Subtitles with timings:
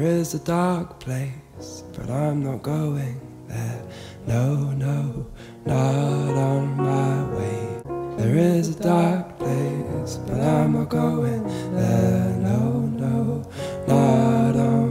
[0.00, 3.82] There is a dark place, but I'm not going there.
[4.26, 5.26] No, no,
[5.66, 7.82] not on my way.
[8.16, 11.44] There is a dark place, but I'm not going
[11.76, 12.34] there.
[12.38, 13.46] No, no,
[13.86, 14.89] not on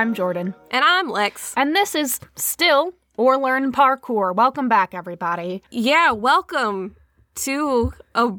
[0.00, 1.52] I'm Jordan, And I'm Lex.
[1.58, 4.34] and this is Still or Learn Parkour.
[4.34, 5.62] Welcome back, everybody.
[5.70, 6.96] Yeah, welcome
[7.34, 8.32] to a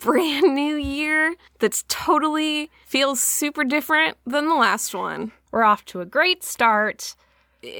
[0.00, 5.30] brand new year that's totally feels super different than the last one.
[5.52, 7.14] We're off to a great start,
[7.62, 7.70] but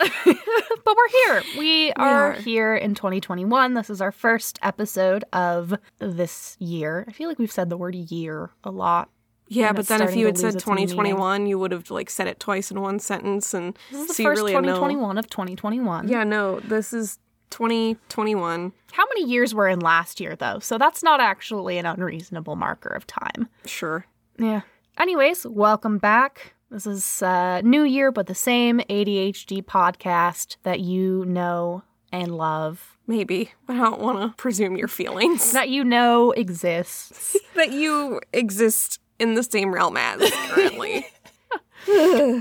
[0.00, 1.42] we're here.
[1.56, 2.32] We are are.
[2.32, 3.74] here in 2021.
[3.74, 7.04] This is our first episode of this year.
[7.06, 9.08] I feel like we've said the word year a lot.
[9.48, 10.86] Yeah, but then if you had said lose its meaning.
[10.86, 14.14] 2021, you would have like said it twice in one sentence and This is the
[14.14, 14.60] so first really know.
[14.60, 16.08] 2021 of 2021.
[16.08, 17.18] Yeah, no, this is
[17.50, 18.72] 2021.
[18.92, 20.58] How many years were in last year, though?
[20.58, 23.48] So that's not actually an unreasonable marker of time.
[23.64, 24.06] Sure.
[24.38, 24.62] Yeah.
[24.98, 26.54] Anyways, welcome back.
[26.70, 32.98] This is uh, New Year, but the same ADHD podcast that you know and love,
[33.06, 37.36] Maybe, I don't want to presume your feelings that you know exists.
[37.54, 41.06] that you exist in the same realm as currently.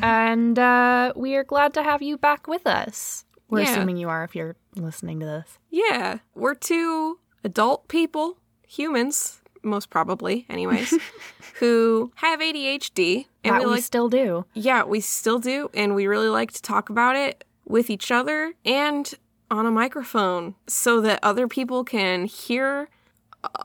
[0.01, 3.25] and uh, we are glad to have you back with us.
[3.49, 3.71] We're Yeah.
[3.71, 5.57] assuming you are if you're listening to this.
[5.69, 10.93] Yeah, we're two adult people, humans, most probably, anyways,
[11.59, 14.45] who have ADHD, and that we we like, still do.
[14.53, 18.53] yeah, we still do, and we really like to talk about it with each other
[18.65, 19.13] and
[19.49, 22.89] on a microphone, so that other people can hear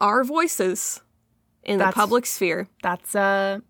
[0.00, 1.00] our voices
[1.64, 2.68] in That's- the public sphere.
[2.82, 3.60] That's uh,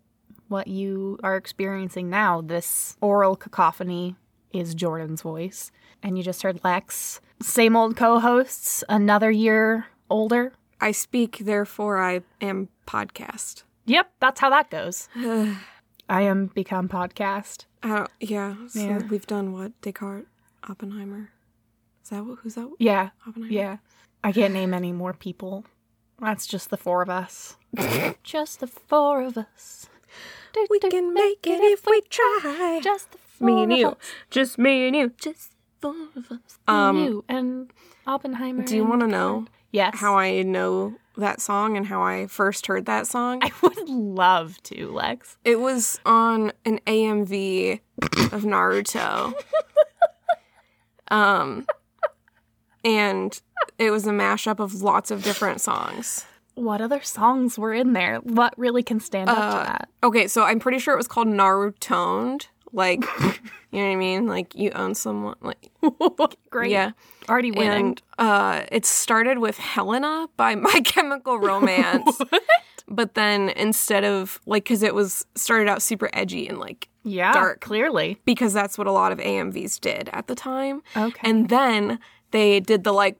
[0.47, 2.41] what you are experiencing now.
[2.41, 4.15] This oral cacophony
[4.51, 5.71] is Jordan's voice.
[6.01, 10.51] And you just heard Lex, same old co hosts, another year older.
[10.81, 13.63] I speak, therefore I am podcast.
[13.85, 15.07] Yep, that's how that goes.
[16.09, 17.65] I am become podcast.
[18.19, 18.99] Yeah, so Yeah.
[19.09, 20.25] we've done what Descartes,
[20.69, 21.29] Oppenheimer.
[22.03, 22.39] Is that what?
[22.39, 22.69] Who's that?
[22.79, 23.53] Yeah, Oppenheimer.
[23.53, 23.77] yeah.
[24.25, 25.65] I can't name any more people.
[26.19, 27.57] That's just the four of us.
[28.23, 29.87] just the four of us.
[30.69, 32.79] We can make it if we try.
[32.83, 33.87] Just the four me and of you.
[33.89, 33.95] us.
[34.29, 35.11] Just me and you.
[35.17, 36.59] Just four of us.
[36.67, 37.71] Um, and you and
[38.05, 38.63] Oppenheimer.
[38.63, 39.95] Do you want to know Yes.
[39.97, 43.39] how I know that song and how I first heard that song?
[43.41, 45.37] I would love to, Lex.
[45.43, 47.79] It was on an AMV
[48.31, 49.33] of Naruto.
[51.09, 51.65] um
[52.85, 53.41] and
[53.77, 56.25] it was a mashup of lots of different songs.
[56.55, 58.17] What other songs were in there?
[58.19, 59.89] What really can stand up Uh, to that?
[60.03, 62.47] Okay, so I'm pretty sure it was called Narutoned.
[62.71, 63.01] Like,
[63.71, 64.27] you know what I mean?
[64.27, 65.71] Like you own someone like
[66.49, 66.71] Great.
[66.71, 66.91] yeah.
[67.29, 67.85] Already winning.
[67.87, 72.19] And uh, it started with Helena by My Chemical Romance.
[72.87, 77.31] But then instead of like, because it was started out super edgy and like, yeah.
[77.33, 77.61] dark.
[77.61, 78.19] Clearly.
[78.25, 80.81] because that's what a lot of AMVs did at the time.
[80.95, 81.19] Okay.
[81.23, 81.99] And then
[82.33, 83.17] they did the like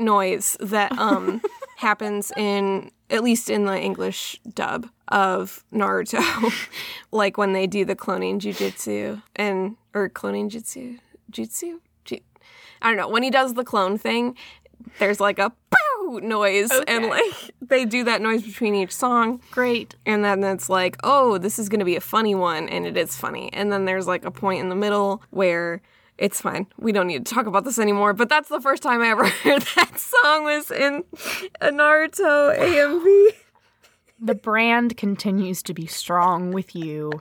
[0.00, 1.40] noise that um
[1.76, 6.52] happens in at least in the English dub of Naruto,
[7.12, 10.98] like when they do the cloning jujitsu and or cloning jutsu,
[11.30, 11.78] jutsu.
[12.04, 12.18] Ju-
[12.82, 14.36] I don't know when he does the clone thing.
[14.98, 19.40] There's like a pew noise, and like they do that noise between each song.
[19.50, 19.94] Great.
[20.04, 22.68] And then it's like, oh, this is going to be a funny one.
[22.68, 23.52] And it is funny.
[23.52, 25.82] And then there's like a point in the middle where
[26.18, 26.66] it's fine.
[26.78, 28.12] We don't need to talk about this anymore.
[28.14, 31.04] But that's the first time I ever heard that song was in
[31.60, 33.28] a Naruto AMV.
[34.20, 37.12] The brand continues to be strong with you.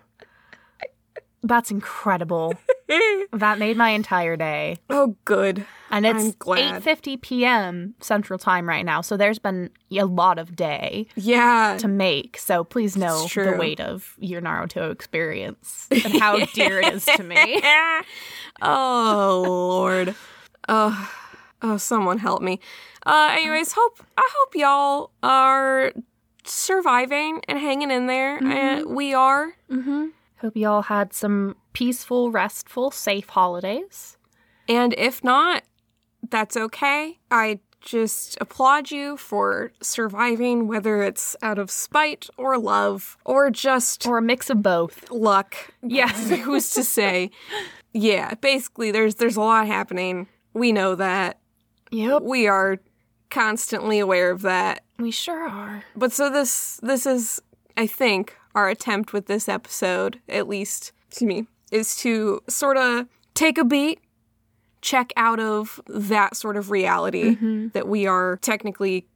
[1.43, 2.55] That's incredible.
[3.33, 4.77] that made my entire day.
[4.89, 5.63] oh, good.
[5.91, 7.93] And it's 8:50 p.m.
[7.99, 9.01] Central Time right now.
[9.01, 11.77] So there's been a lot of day Yeah.
[11.79, 12.37] to make.
[12.39, 17.21] So please know the weight of your Naruto experience and how dear it is to
[17.23, 17.61] me.
[18.61, 20.15] Oh, Lord.
[20.67, 21.11] Oh,
[21.61, 22.59] oh, someone help me.
[23.05, 25.93] Uh, anyways, hope I hope y'all are
[26.43, 28.37] surviving and hanging in there.
[28.43, 29.53] Uh, we are.
[29.69, 30.07] Mm-hmm.
[30.41, 34.17] Hope you all had some peaceful, restful, safe holidays.
[34.67, 35.63] And if not,
[36.29, 37.19] that's okay.
[37.31, 44.07] I just applaud you for surviving, whether it's out of spite or love or just
[44.07, 45.09] Or a mix of both.
[45.11, 45.55] luck.
[45.83, 46.29] Yes.
[46.41, 47.29] Who's to say?
[47.97, 50.27] Yeah, basically there's there's a lot happening.
[50.53, 51.39] We know that.
[51.91, 52.23] Yep.
[52.23, 52.79] We are
[53.29, 54.83] constantly aware of that.
[54.99, 55.83] We sure are.
[55.95, 57.41] But so this this is
[57.77, 63.07] I think our attempt with this episode, at least excuse me, is to sort of
[63.33, 63.99] take a beat,
[64.81, 67.35] check out of that sort of reality
[67.73, 69.07] that we are technically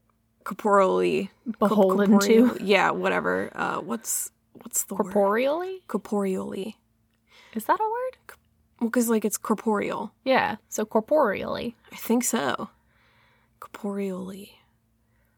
[0.45, 1.29] corporeally
[1.59, 3.51] Beholden corporeal- to Yeah, whatever.
[3.53, 5.11] Uh, what's what's the word?
[5.13, 5.83] corporeally.
[5.87, 6.75] Corporeally.
[7.55, 8.17] Is that a word?
[8.79, 10.13] Well, because like it's corporeal.
[10.23, 10.57] Yeah.
[10.69, 11.75] So corporeally.
[11.91, 12.69] I think so.
[13.59, 14.53] Corporeally.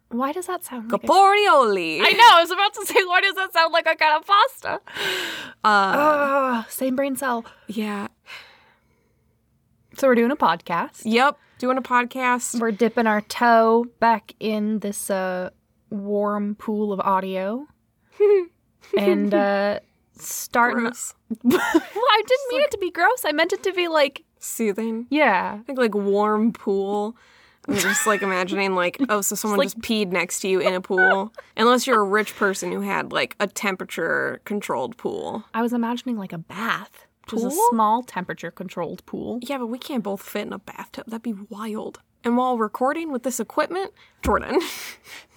[0.10, 1.02] Why does that sound like?
[1.02, 2.02] Corporeally.
[2.02, 2.30] I know.
[2.34, 4.82] I was about to say, why does that sound like a kind of pasta?
[5.64, 7.46] Uh, same brain cell.
[7.68, 8.08] yeah.
[9.98, 11.02] So we're doing a podcast.
[11.04, 11.38] Yep.
[11.60, 12.60] Doing a podcast.
[12.60, 15.52] We're dipping our toe back in this uh,
[15.90, 17.68] warm pool of audio,
[18.98, 19.80] and uh,
[20.28, 20.84] starting.
[20.86, 21.14] Gross.
[21.44, 23.24] well, I didn't mean it to be gross.
[23.26, 25.08] I meant it to be like, Soothing.
[25.10, 27.16] yeah, I think like warm pool.
[27.68, 30.74] I'm just like imagining like, oh, so someone like- just peed next to you in
[30.74, 31.32] a pool.
[31.58, 35.44] Unless you're a rich person who had like a temperature controlled pool.
[35.54, 39.40] I was imagining like a bath, which is a small temperature controlled pool.
[39.44, 41.06] Yeah, but we can't both fit in a bathtub.
[41.08, 42.00] That'd be wild.
[42.24, 43.92] And while recording with this equipment,
[44.24, 44.60] Jordan,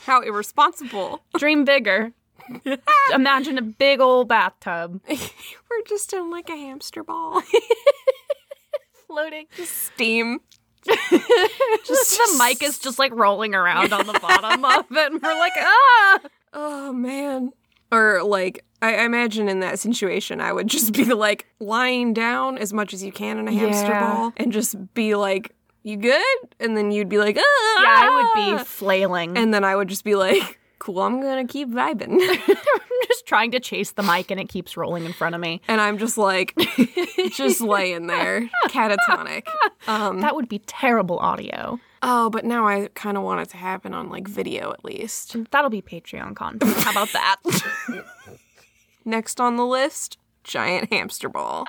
[0.06, 1.22] how irresponsible.
[1.38, 2.12] Dream bigger.
[3.14, 7.42] Imagine a big old bathtub We're just in like a hamster ball.
[9.06, 9.46] floating.
[9.64, 10.40] Steam.
[10.86, 15.38] Just the mic is just like rolling around on the bottom of it, and we're
[15.38, 16.20] like, ah.
[16.52, 17.52] Oh man.
[17.90, 22.58] Or like I I imagine in that situation I would just be like lying down
[22.58, 24.00] as much as you can in a hamster Yeah.
[24.14, 25.54] ball and just be like,
[25.84, 26.37] You good?
[26.60, 27.82] And then you'd be like, ah!
[27.82, 28.10] Yeah, I
[28.54, 32.19] would be flailing and then I would just be like, Cool, I'm gonna keep vibing.
[32.20, 35.62] I'm just trying to chase the mic, and it keeps rolling in front of me.
[35.66, 36.54] and I'm just like
[37.32, 39.46] just laying there, catatonic.
[39.88, 41.81] Um That would be terrible audio.
[42.02, 45.36] oh, but now I kinda want it to happen on like video at least.
[45.52, 46.76] That'll be Patreon content.
[46.76, 47.37] How about that?
[49.06, 51.64] Next on the list, giant hamster ball.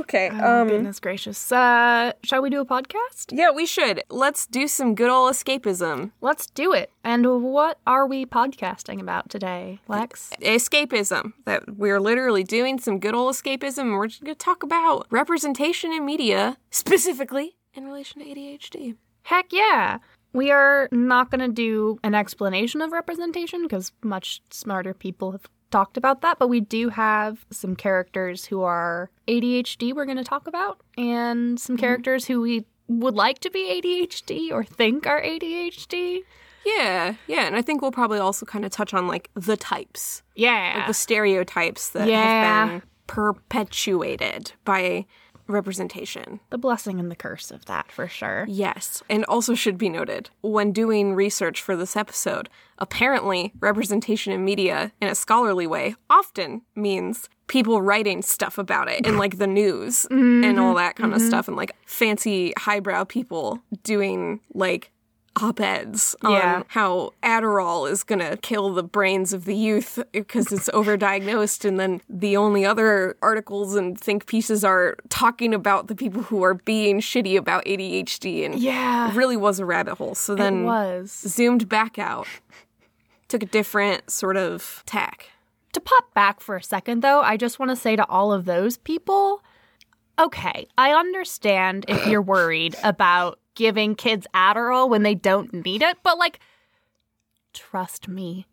[0.00, 0.30] Okay.
[0.32, 1.50] oh, Um goodness gracious.
[1.52, 3.26] Uh, shall we do a podcast?
[3.32, 4.02] Yeah, we should.
[4.10, 6.12] Let's do some good old escapism.
[6.20, 6.90] Let's do it.
[7.04, 10.30] And what are we podcasting about today, Lex?
[10.40, 11.32] Escapism.
[11.44, 15.92] That we're literally doing some good old escapism we're just going to talk about representation
[15.92, 18.96] in media, specifically in relation to ADHD.
[19.22, 19.98] Heck yeah.
[20.32, 25.48] We are not going to do an explanation of representation because much smarter people have
[25.70, 30.24] talked about that, but we do have some characters who are ADHD we're going to
[30.24, 31.80] talk about and some mm-hmm.
[31.80, 36.22] characters who we would like to be ADHD or think are ADHD.
[36.64, 40.22] Yeah, yeah, and I think we'll probably also kind of touch on like the types,
[40.34, 40.86] Yeah.
[40.86, 42.66] the stereotypes that Yeah.
[42.66, 45.06] have been perpetuated by
[45.48, 46.40] representation.
[46.50, 48.44] the blessing and the curse of that for sure.
[48.48, 52.48] Yes, and also should be noted when doing research for this episode,
[52.78, 59.06] apparently representation in media in a scholarly way often means people writing stuff about it
[59.06, 60.76] in like the news and all mm-hmm.
[60.76, 61.28] that kind of mm-hmm.
[61.28, 64.92] stuff and like fancy highbrow people doing like
[65.40, 66.62] op-eds on Yeah.
[66.68, 71.78] how Adderall is going to kill the brains of the youth because it's overdiagnosed and
[71.78, 76.54] then the only other articles and think pieces are talking about the people who are
[76.54, 79.10] being shitty about ADHD and Yeah.
[79.10, 80.14] it really was a rabbit hole.
[80.14, 81.10] So It then was.
[81.12, 82.26] zoomed back out,
[83.28, 85.30] took a different sort of tack.
[85.74, 88.44] To pop back for a second, though, I just want to say to all of
[88.46, 89.42] those people
[90.20, 95.98] okay, I understand if you're worried about giving kids Adderall when they don't need it,
[96.04, 96.38] but like,
[97.52, 98.46] trust me,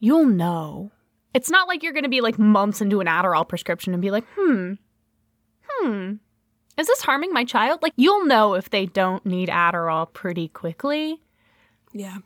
[0.00, 0.90] you'll know.
[1.32, 4.10] It's not like you're going to be like months into an Adderall prescription and be
[4.10, 4.72] like, hmm,
[5.68, 6.14] hmm,
[6.76, 7.82] is this harming my child?
[7.82, 11.22] Like, you'll know if they don't need Adderall pretty quickly.
[11.92, 12.18] Yeah.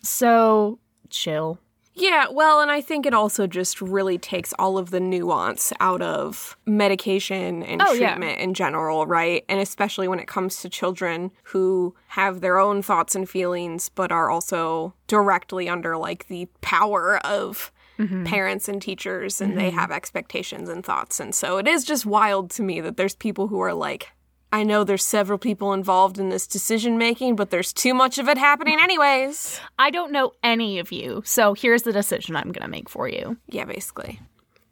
[0.00, 0.78] So,
[1.08, 1.58] chill.
[1.94, 6.00] Yeah, well, and I think it also just really takes all of the nuance out
[6.00, 8.10] of medication and Oh, yeah.
[8.14, 9.44] treatment in general, right?
[9.48, 14.12] And especially when it comes to children who have their own thoughts and feelings, but
[14.12, 18.24] are also directly under like the power of mm-hmm.
[18.24, 19.78] parents and teachers, and they mm-hmm.
[19.78, 21.20] have expectations and thoughts.
[21.20, 24.08] And so it is just wild to me that there's people who are like,
[24.52, 28.28] I know there's several people involved in this decision making, but there's too much of
[28.28, 29.60] it happening anyways.
[29.78, 33.08] I don't know any of you, so here's the decision I'm going to make for
[33.08, 33.36] you.
[33.48, 34.20] Yeah, basically.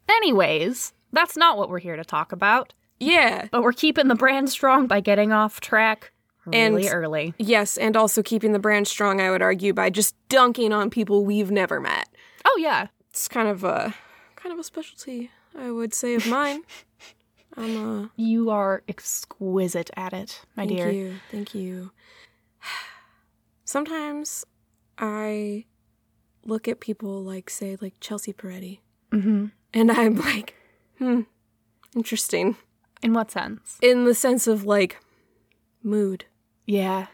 [0.09, 3.47] Anyways, that's not what we're here to talk about, Yeah.
[3.53, 6.13] but we're keeping the brand strong by getting off track
[6.47, 7.35] really And- early.
[7.39, 11.25] Yes, and also keeping the brand strong, I would argue, by just dunking on people
[11.25, 12.09] we've never met.
[12.45, 12.89] Oh, yeah.
[13.11, 13.95] It's kind of a
[14.37, 16.63] kind of a specialty, I would say, of mine.
[17.57, 20.85] I'm uh You are exquisite at it, my thank dear.
[20.87, 21.15] Thank you.
[21.31, 21.91] Thank you.
[23.65, 24.45] Sometimes
[24.97, 25.65] I
[26.45, 28.81] look at people like say like Chelsea Peretti
[29.13, 29.47] Mm-hmm.
[29.73, 30.55] and I'm like,
[30.99, 31.23] hmm,
[31.97, 32.57] Interesting.
[33.03, 33.79] In what sense?
[33.81, 35.01] In the sense of like
[35.83, 36.27] mood.
[36.67, 37.07] Yeah.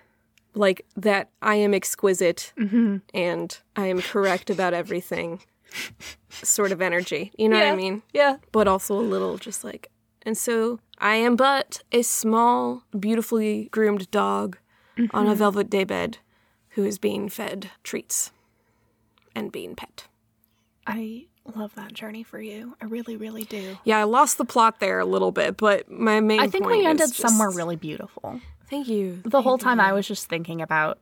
[0.54, 5.40] Like that I am exquisite and I am correct about everything.
[6.30, 7.32] Sort of energy.
[7.38, 8.02] You know what I mean?
[8.12, 8.38] Yeah.
[8.50, 9.90] But also a little just like
[10.24, 14.58] and so I am but a small, beautifully groomed dog
[14.98, 15.34] on a mm-hmm.
[15.34, 16.18] velvet daybed
[16.70, 18.32] who is being fed treats
[19.34, 20.06] and being pet.
[20.86, 22.76] I love that journey for you.
[22.80, 23.78] I really, really do.
[23.84, 26.84] Yeah, I lost the plot there a little bit, but my main I think we
[26.86, 28.40] ended just- somewhere really beautiful.
[28.70, 29.20] Thank you.
[29.24, 30.98] The whole time I was just thinking about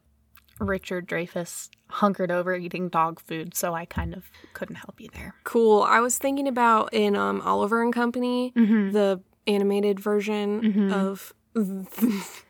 [0.58, 5.34] Richard Dreyfuss hunkered over eating dog food, so I kind of couldn't help you there.
[5.44, 5.82] Cool.
[5.82, 11.32] I was thinking about in um, Oliver and Company, the animated version of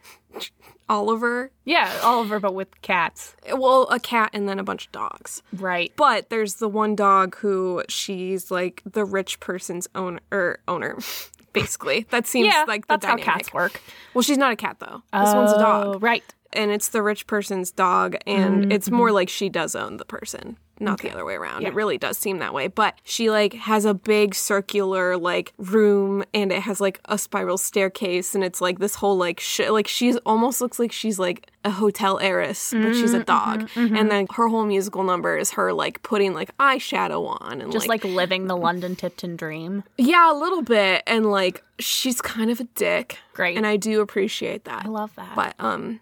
[0.88, 1.50] Oliver.
[1.64, 3.34] Yeah, Oliver, but with cats.
[3.54, 5.42] Well, a cat and then a bunch of dogs.
[5.52, 5.92] Right.
[5.96, 10.20] But there's the one dog who she's like the rich person's owner.
[10.32, 10.98] Er, owner.
[11.52, 13.78] Basically, that seems yeah, like the that's how cats work.
[14.14, 15.02] Well, she's not a cat though.
[15.12, 15.96] This one's a dog.
[15.96, 16.24] Oh, Right.
[16.52, 18.72] And it's the rich person's dog and mm-hmm.
[18.72, 19.16] it's more mm-hmm.
[19.16, 21.64] like she does own the person not the other way around.
[21.64, 26.24] It really does seem that way but she like has a big circular like room
[26.34, 29.86] and it has like a spiral staircase and it's like this whole like sh- like
[29.86, 33.70] she's almost looks like she's like a hotel heiress but she's a mm-hmm, dog.
[33.96, 37.88] and then her whole musical number is her like putting like eyeshadow on and Just
[37.88, 39.84] like, living the London Tipton dream.
[39.96, 43.18] yeah a little bit and like she's kind of a dick.
[43.34, 43.56] Great.
[43.56, 44.84] and i do appreciate that.
[44.84, 45.34] I love that.
[45.36, 46.00] but um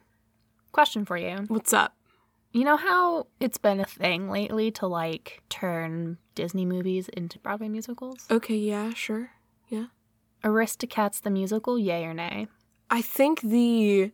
[0.73, 1.45] Question for you.
[1.49, 1.95] what's up
[2.53, 7.69] You know how it's been a thing lately to like turn Disney movies into Broadway
[7.69, 8.27] musicals?
[8.31, 9.31] okay yeah sure
[9.69, 9.87] yeah
[10.43, 12.47] Aristocats the musical, yay or nay?
[12.89, 14.11] I think the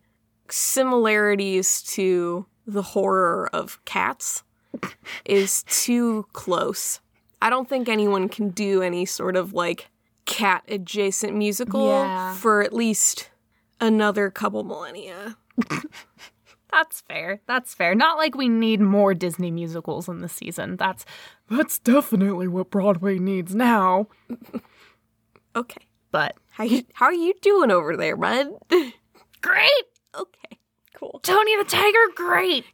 [0.50, 4.42] similarities to the horror of cats
[5.24, 7.00] is too close.
[7.40, 9.88] I don't think anyone can do any sort of like
[10.24, 12.34] cat adjacent musical Yeah.
[12.34, 13.30] for at least
[13.80, 15.36] another couple millennia.
[16.70, 17.40] That's fair.
[17.46, 17.94] That's fair.
[17.94, 20.76] Not like we need more Disney musicals in the season.
[20.76, 21.04] That's
[21.48, 24.08] that's definitely what Broadway needs now.
[25.56, 25.86] Okay.
[26.10, 28.48] But How you how are you doing over there, bud?
[29.40, 30.58] great, okay.
[30.94, 31.18] Cool.
[31.22, 32.64] Tony the Tiger, great.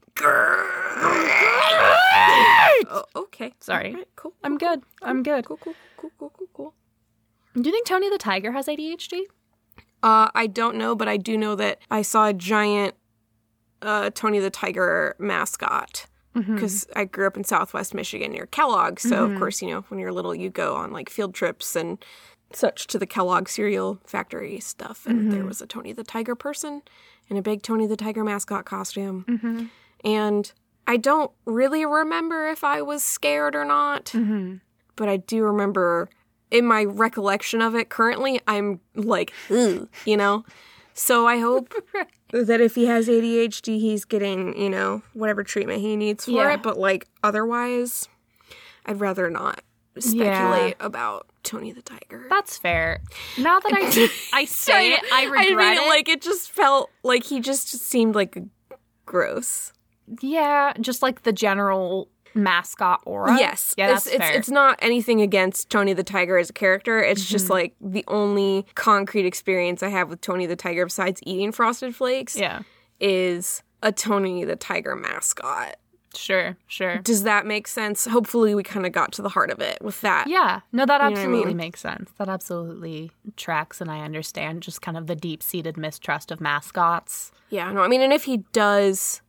[2.90, 3.54] Oh, okay.
[3.60, 3.94] Sorry.
[3.94, 4.34] Right, cool.
[4.42, 4.82] I'm good.
[5.02, 5.46] I'm good.
[5.46, 6.74] Cool, cool, cool, cool, cool, cool.
[7.54, 9.22] Do you think Tony the Tiger has ADHD?
[10.02, 12.94] Uh, I don't know, but I do know that I saw a giant
[13.82, 16.54] uh, Tony the Tiger mascot mm-hmm.
[16.54, 18.98] because I grew up in Southwest Michigan near Kellogg.
[18.98, 19.38] So of mm-hmm.
[19.38, 22.02] course, you know, when you're little, you go on like field trips and
[22.52, 25.48] such to the Kellogg cereal factory stuff, and there mm-hmm.
[25.48, 26.82] was a Tony the Tiger person
[27.28, 29.70] in a big Tony the Tiger mascot costume,
[30.04, 30.52] and
[30.86, 34.12] I don't really remember if I was scared or not,
[34.96, 36.10] but I do remember
[36.50, 40.44] in my recollection of it currently, I'm like, you know?
[40.94, 41.72] So I hope
[42.32, 46.54] that if he has ADHD, he's getting, you know, whatever treatment he needs for Yeah.
[46.54, 46.62] it.
[46.62, 48.08] But like otherwise,
[48.86, 49.62] I'd rather not
[49.98, 52.26] speculate about Tony the Tiger.
[52.30, 53.02] That's fair.
[53.38, 54.08] Now that I
[54.40, 55.88] I say it, I regret mean, it.
[55.88, 58.38] Like it just felt like he just seemed like
[59.04, 59.72] gross.
[60.20, 63.36] yeah, just like the general mascot aura.
[63.38, 63.74] Yes.
[63.76, 64.36] Yeah, that's it's, it's fair.
[64.36, 67.02] it's not anything against Tony the Tiger as a character.
[67.02, 67.52] It's just Mm-hmm.
[67.52, 72.36] like the only concrete experience I have with Tony the Tiger besides eating frosted flakes
[72.36, 72.60] yeah.
[73.00, 75.76] is a Tony the Tiger mascot.
[76.14, 76.98] Sure, sure.
[76.98, 78.04] Does that make sense?
[78.06, 80.26] Hopefully we kind of got to the heart of it with that.
[80.28, 81.56] Yeah, no, that know I absolutely mean?
[81.56, 82.10] makes sense.
[82.18, 87.32] That absolutely tracks, and I understand just kind of the deep seated mistrust of mascots.
[87.48, 89.22] Yeah, no, I mean and if he does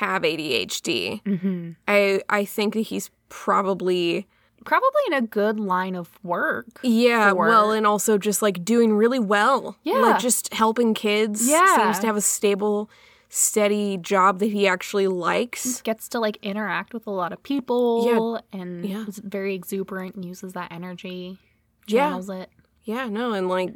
[0.00, 1.70] have ADHD, Mm-hmm.
[1.88, 4.26] I I think that he's probably
[4.64, 6.80] Probably in a good line of work.
[6.82, 9.76] Yeah, for- well, and also just like doing really well.
[9.84, 9.98] Yeah.
[10.00, 11.48] Like just helping kids.
[11.48, 11.76] Yeah.
[11.76, 12.90] Seems to have a stable,
[13.28, 15.80] steady job that he actually likes.
[15.82, 19.04] Gets to like interact with a lot of people and Yeah.
[19.06, 21.38] is very exuberant and uses that energy,
[21.86, 22.08] Yeah.
[22.08, 22.50] channels it.
[22.82, 23.74] Yeah, no, and like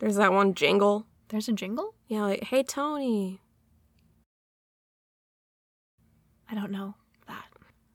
[0.00, 1.06] there's that one jingle.
[1.28, 1.94] There's a jingle?
[2.08, 3.40] Yeah, like, hey Tony.
[6.50, 6.94] I don't know
[7.28, 7.44] that.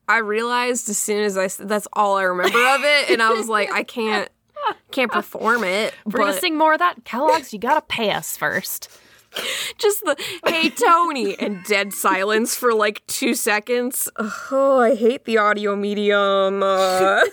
[0.08, 3.48] I realized as soon as I that's all I remember of it, and I was
[3.48, 4.29] like, I can't
[4.91, 5.93] can't perform it.
[6.05, 8.89] We're gonna but sing more of that, Kellogg's, you gotta pay us first.
[9.77, 10.15] just the
[10.46, 14.10] hey Tony and dead silence for like two seconds.
[14.17, 16.62] Oh, I hate the audio medium.
[16.63, 17.22] Uh,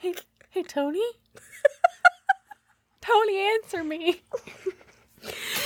[0.00, 0.14] Hey,
[0.50, 1.04] hey, Tony?
[3.00, 4.22] Tony, answer me.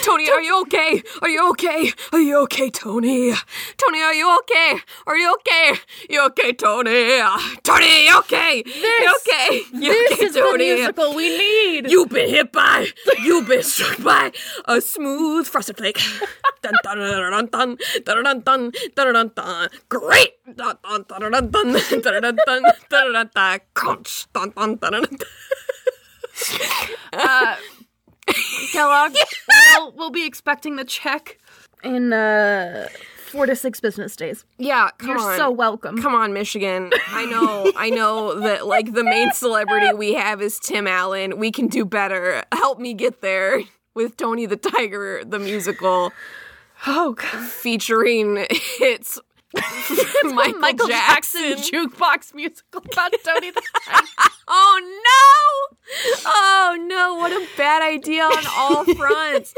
[0.02, 1.02] Tony, are you okay?
[1.22, 1.92] Are you okay?
[2.12, 3.32] Are you okay, Tony?
[3.76, 4.78] Tony, are you okay?
[5.06, 5.80] Are you okay?
[6.10, 7.20] You okay, Tony?
[7.62, 8.62] Tony, you okay?
[8.66, 9.62] you okay?
[9.72, 11.90] You This okay, is the musical we need.
[11.90, 12.88] You've been hit by,
[13.22, 14.32] you've been struck by
[14.66, 16.00] a smooth frosted flake.
[16.62, 19.68] dun dun dun dun dun dun dun dun dun dun.
[19.88, 20.32] Great.
[20.46, 23.60] Dun dun dun dun dun dun dun dun dun dun dun.
[23.74, 24.26] Crunch.
[24.32, 25.16] Dun dun dun dun.
[27.12, 27.56] dun.
[28.72, 29.14] Kellogg,
[29.76, 31.38] we'll, we'll be expecting the check
[31.82, 32.88] in uh,
[33.26, 34.44] four to six business days.
[34.58, 35.36] Yeah, come You're on.
[35.36, 36.00] so welcome.
[36.02, 36.90] Come on, Michigan.
[37.08, 41.38] I know, I know that like the main celebrity we have is Tim Allen.
[41.38, 42.42] We can do better.
[42.52, 43.60] Help me get there
[43.94, 46.12] with Tony the Tiger, the musical,
[46.86, 47.48] Oh, God.
[47.48, 49.18] featuring hits.
[50.34, 51.56] Michael, Michael Jackson.
[51.56, 51.88] Jackson.
[51.88, 53.62] jukebox musical about Tony the
[54.48, 54.80] Oh
[55.70, 55.76] no!
[56.26, 57.14] Oh no!
[57.16, 59.54] What a bad idea on all fronts.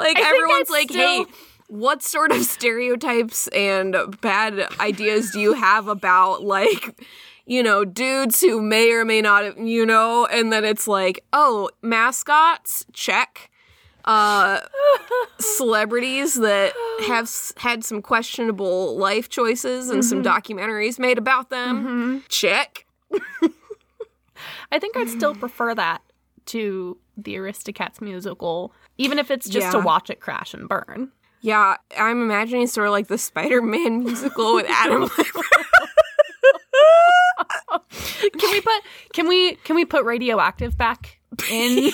[0.00, 1.30] Like think everyone's like, still- "Hey,
[1.68, 7.00] what sort of stereotypes and bad ideas do you have about like?"
[7.46, 11.24] You know, dudes who may or may not, have, you know, and then it's like,
[11.32, 13.48] oh, mascots, check.
[14.08, 14.60] Uh,
[15.38, 16.72] celebrities that
[17.06, 22.86] have s- had some questionable life choices and some documentaries made about them, check.
[24.72, 26.00] I think I'd still prefer that
[26.46, 31.10] to the Aristocats musical, even if it's just to watch it crash and burn.
[31.40, 35.02] Yeah, I'm imagining sort of like the Spider-Man musical with Adam.
[35.02, 35.26] Lambert.
[38.38, 41.18] Can we put can we can we put radioactive back
[41.50, 41.90] in?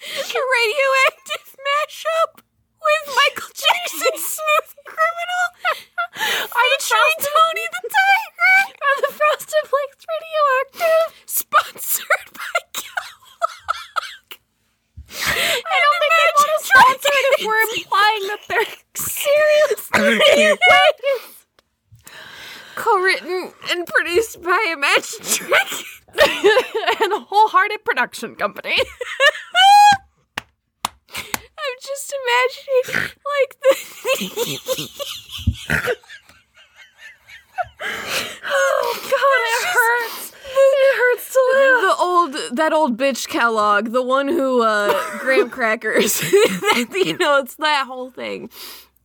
[0.10, 2.40] radioactive mashup
[2.80, 5.46] with Michael Jackson's Smooth Criminal
[6.16, 8.56] featuring Tony the Tiger.
[8.80, 11.12] Are the Frosted Flakes radioactive?
[11.26, 14.40] Sponsored by Kellogg.
[15.12, 20.56] I don't think they want to sponsor it if we're implying that they're seriously
[22.76, 25.70] Co-written and produced by Imagine Trick.
[27.02, 28.76] and a wholehearted production company.
[32.40, 33.74] I'm imagining like the
[37.82, 40.26] Oh god, it hurts.
[40.52, 41.80] It hurts to live.
[41.82, 46.20] the old that old bitch Kellogg, the one who uh graham crackers.
[46.32, 48.50] you know, it's that whole thing.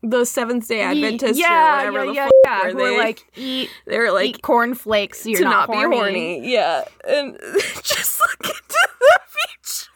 [0.02, 2.74] The Seventh Day Adventists, yeah, or whatever yeah, the yeah, fuck yeah.
[2.74, 2.98] were they?
[2.98, 5.90] like eat they're like eat cornflakes so you're to not, not, horny.
[5.90, 6.52] be horny.
[6.52, 6.84] Yeah.
[7.08, 7.38] And
[7.84, 9.92] just look into the future.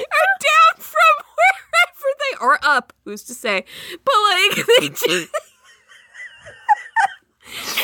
[0.00, 3.64] or down from wherever they or up, who's to say?
[4.04, 5.28] But like they just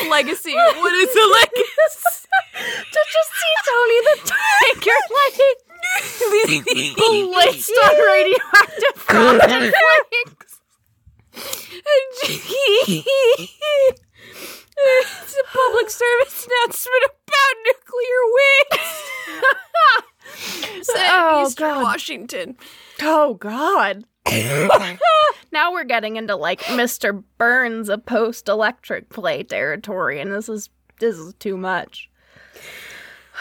[0.09, 0.53] Legacy.
[0.55, 2.27] What is a legacy?
[2.57, 5.39] To just see Tony the Tiger like
[6.97, 10.53] blitzed on radioactive flakes.
[14.79, 19.05] it's a public service announcement about nuclear waste.
[20.99, 21.83] Oh, Eastern God.
[21.83, 22.57] Washington.
[23.01, 24.05] Oh God.
[25.51, 27.23] now we're getting into like Mr.
[27.37, 32.09] Burns a post electric play territory, and this is this is too much.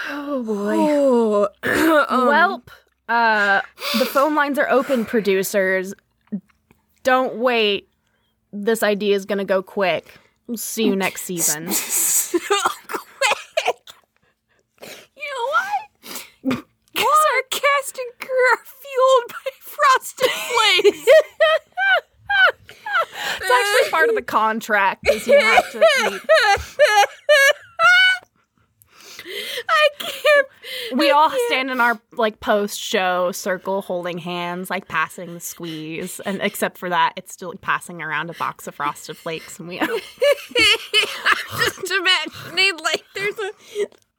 [0.09, 0.75] Oh boy.
[0.79, 2.68] Oh, Welp.
[3.09, 3.61] Uh
[3.99, 5.94] the phone lines are open, producers.
[7.03, 7.88] Don't wait.
[8.53, 10.18] This idea is gonna go quick.
[10.46, 11.72] We'll see you next season.
[11.72, 12.38] so
[12.88, 13.77] quick.
[14.83, 15.72] You know why?
[16.42, 18.64] Because our cast and crew are
[18.96, 21.09] fueled by frosted flakes.
[23.37, 26.22] It's actually part of the contract is you have to eat.
[29.68, 30.46] I can't.
[30.98, 36.20] We all stand in our like post show circle holding hands, like passing the squeeze.
[36.20, 39.68] And except for that, it's still like, passing around a box of frosted flakes and
[39.68, 39.88] we I'm
[41.59, 43.50] just imagining like there's a.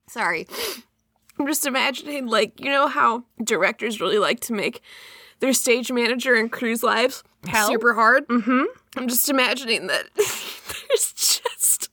[0.09, 0.47] Sorry.
[1.39, 4.81] I'm just imagining like you know how directors really like to make
[5.39, 7.67] their stage manager and crew's lives Hell.
[7.67, 8.27] super hard.
[8.27, 8.63] Mm-hmm.
[8.97, 11.89] I'm just imagining that there's just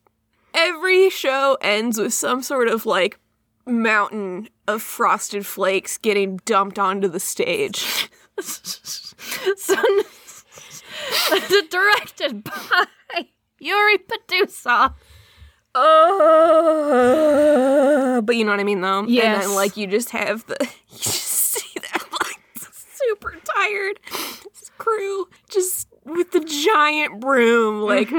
[0.54, 3.18] every show ends with some sort of like
[3.66, 8.08] mountain of frosted flakes getting dumped onto the stage.
[8.40, 9.76] so
[11.70, 12.86] directed by
[13.58, 14.94] Yuri Padusa.
[16.84, 19.00] Uh, but you know what I mean, though.
[19.00, 19.44] And Yes.
[19.44, 20.56] then, like, you just have the
[20.90, 22.40] you just see that like
[22.82, 24.00] super tired
[24.78, 28.10] crew just with the giant broom, like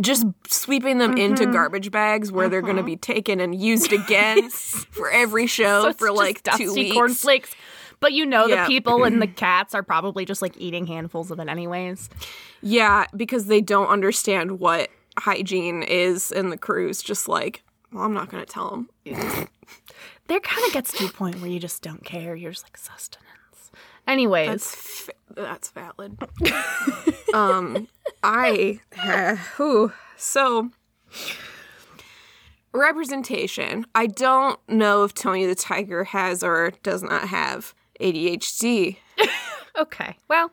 [0.00, 4.48] just sweeping them into garbage bags where they're going to be taken and used again
[4.50, 6.94] for every show So for like dusty two weeks.
[6.96, 7.54] cornflakes
[8.00, 8.64] But you know Yeah.
[8.64, 12.08] the people and the cats are probably just like eating handfuls of it anyways.
[12.62, 18.14] Yeah, because they don't understand what hygiene is, in the crew's just like, well, I'm
[18.14, 19.48] not going to tell them.
[20.30, 22.36] There kind of gets to a point where you just don't care.
[22.36, 23.72] You're just like sustenance.
[24.06, 26.18] Anyways, That's that's valid.
[27.34, 27.88] um,
[28.22, 28.78] I
[29.56, 29.92] whew.
[30.16, 30.70] so
[32.72, 33.86] representation.
[33.92, 38.98] I don't know if Tony the Tiger has or does not have ADHD,
[39.76, 40.16] okay.
[40.28, 40.52] Well,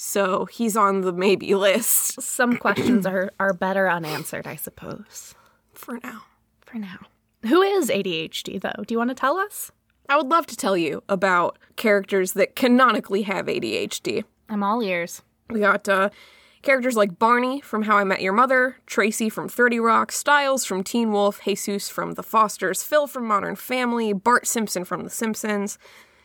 [0.00, 5.34] so he's on the maybe list some questions are are better unanswered, I suppose.
[5.74, 6.22] for now.
[6.64, 6.98] For now.
[7.42, 8.84] Who is ADHD though?
[8.86, 9.72] Do you want to tell us?
[10.08, 14.24] I would love to tell you about characters that canonically have ADHD.
[14.48, 15.22] I'm all ears.
[15.50, 16.10] We got uh,
[16.62, 20.82] characters like Barney from How I Met Your Mother, Tracy from 30 Rock, Stiles from
[20.84, 25.78] Teen Wolf, Jesus from The Fosters, Phil from Modern Family, Bart Simpson from The Simpsons,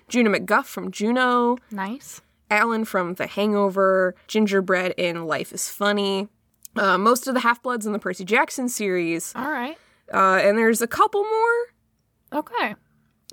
[0.07, 2.21] Juno MacGuff from Juno, Nice.
[2.53, 6.27] Alan from The Hangover, Gingerbread in Life is Funny,
[6.75, 9.75] uh, most of the Half Bloods in the Percy Jackson series, All right.
[10.13, 12.75] uh, and there's a couple more, Okay.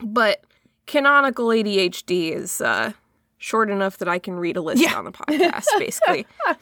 [0.02, 0.42] but
[0.86, 2.92] canonical ADHD is uh,
[3.38, 6.26] short enough that I can read a list on the podcast, basically.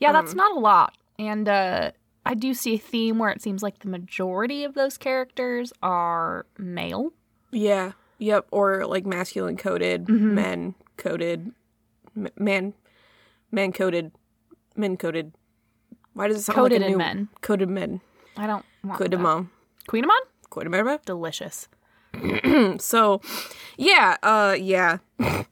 [0.00, 0.94] Yeah, that's not a lot.
[1.18, 1.92] And uh
[2.26, 6.46] I do see a theme where it seems like the majority of those characters are
[6.58, 7.12] male.
[7.52, 7.92] Yeah.
[8.18, 8.46] Yep.
[8.50, 10.34] Or like masculine coded, Mm-hmm.
[10.34, 11.52] men coded,
[12.38, 12.74] man,
[13.50, 14.12] man coded,
[14.76, 15.32] men coded.
[16.14, 17.28] Why does it sound Coded like a in new men.
[17.40, 18.00] coded men?
[18.36, 19.22] I don't want Coded that.
[19.22, 19.50] mom.
[19.88, 20.16] Queen Amon?
[20.50, 20.98] Coded mom.
[21.04, 21.68] Delicious.
[22.78, 23.20] So,
[23.76, 24.98] yeah, uh, yeah,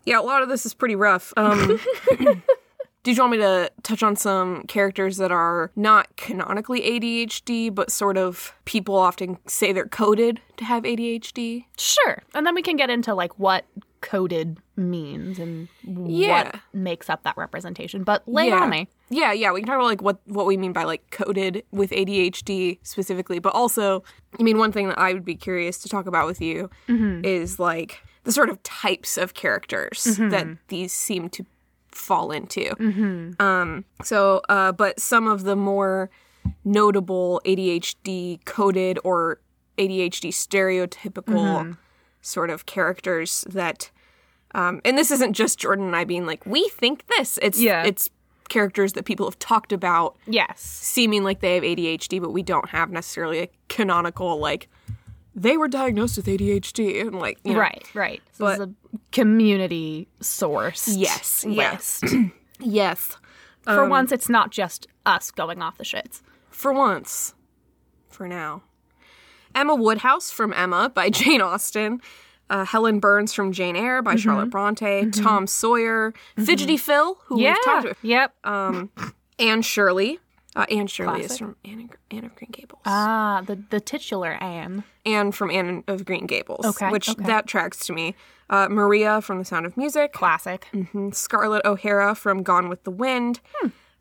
[0.05, 0.21] yeah.
[0.21, 1.33] A lot of this is pretty rough.
[1.37, 1.81] Um,
[3.03, 7.91] did you want me to touch on some characters that are not canonically ADHD, but
[7.91, 11.65] sort of people often say they're coded to have ADHD?
[11.77, 12.23] Sure.
[12.33, 13.65] And then we can get into like what
[14.03, 16.45] coded means and Yeah.
[16.45, 18.03] what makes up that representation.
[18.05, 18.89] But lay it on me.
[19.09, 19.53] Yeah, yeah.
[19.53, 23.39] We can talk about like what what we mean by like coded with ADHD specifically,
[23.39, 24.03] but also,
[24.39, 27.25] I mean, one thing that I would be curious to talk about with you Mm-hmm.
[27.25, 31.45] is like the sort of types of characters that these seem to
[31.91, 32.71] fall into.
[32.77, 33.43] Mm-hmm.
[33.43, 36.09] Um, so, uh, but some of the more
[36.65, 39.41] notable ADHD coded or
[39.79, 41.73] ADHD stereotypical Mm-hmm.
[42.23, 43.91] Sort of characters that
[44.55, 47.39] um, and this isn't just Jordan and I being like, we think this.
[47.41, 47.85] It's Yeah.
[47.85, 48.11] it's
[48.51, 50.61] characters that people have talked about Yes.
[50.61, 54.69] seeming like they have ADHD, but we don't have necessarily a canonical like
[55.35, 58.23] they were diagnosed with ADHD and like you know, Right, right.
[58.33, 60.87] So But- this is a community source.
[60.89, 62.03] Yes, Yes.
[62.61, 63.17] Yes.
[63.65, 66.21] For once, it's not just us going off the shits.
[66.51, 67.35] For once.
[68.11, 68.63] For now.
[69.55, 72.01] Emma Woodhouse from Emma by Jane Austen.
[72.51, 75.11] Uh, Helen Burns from Jane Eyre by Charlotte Bronte.
[75.11, 76.13] Tom Sawyer.
[76.37, 77.53] Fidgety Phil, who Yeah.
[77.55, 77.97] we've talked about.
[78.03, 78.35] Yep.
[78.45, 78.91] Um,
[79.39, 80.19] Anne Shirley.
[80.55, 82.83] Uh, Anne Shirley is from Anne, Anne of Green Gables.
[82.85, 84.85] ah, the the titular Anne.
[85.07, 86.67] Anne from Anne of Green Gables.
[86.67, 87.25] Okay, Which okay.
[87.25, 88.15] that tracks to me.
[88.51, 90.13] Uh, Maria from The Sound of Music.
[90.13, 90.67] Classic.
[90.75, 91.15] Mhm.
[91.15, 93.41] Scarlett O'Hara from Gone with the Wind.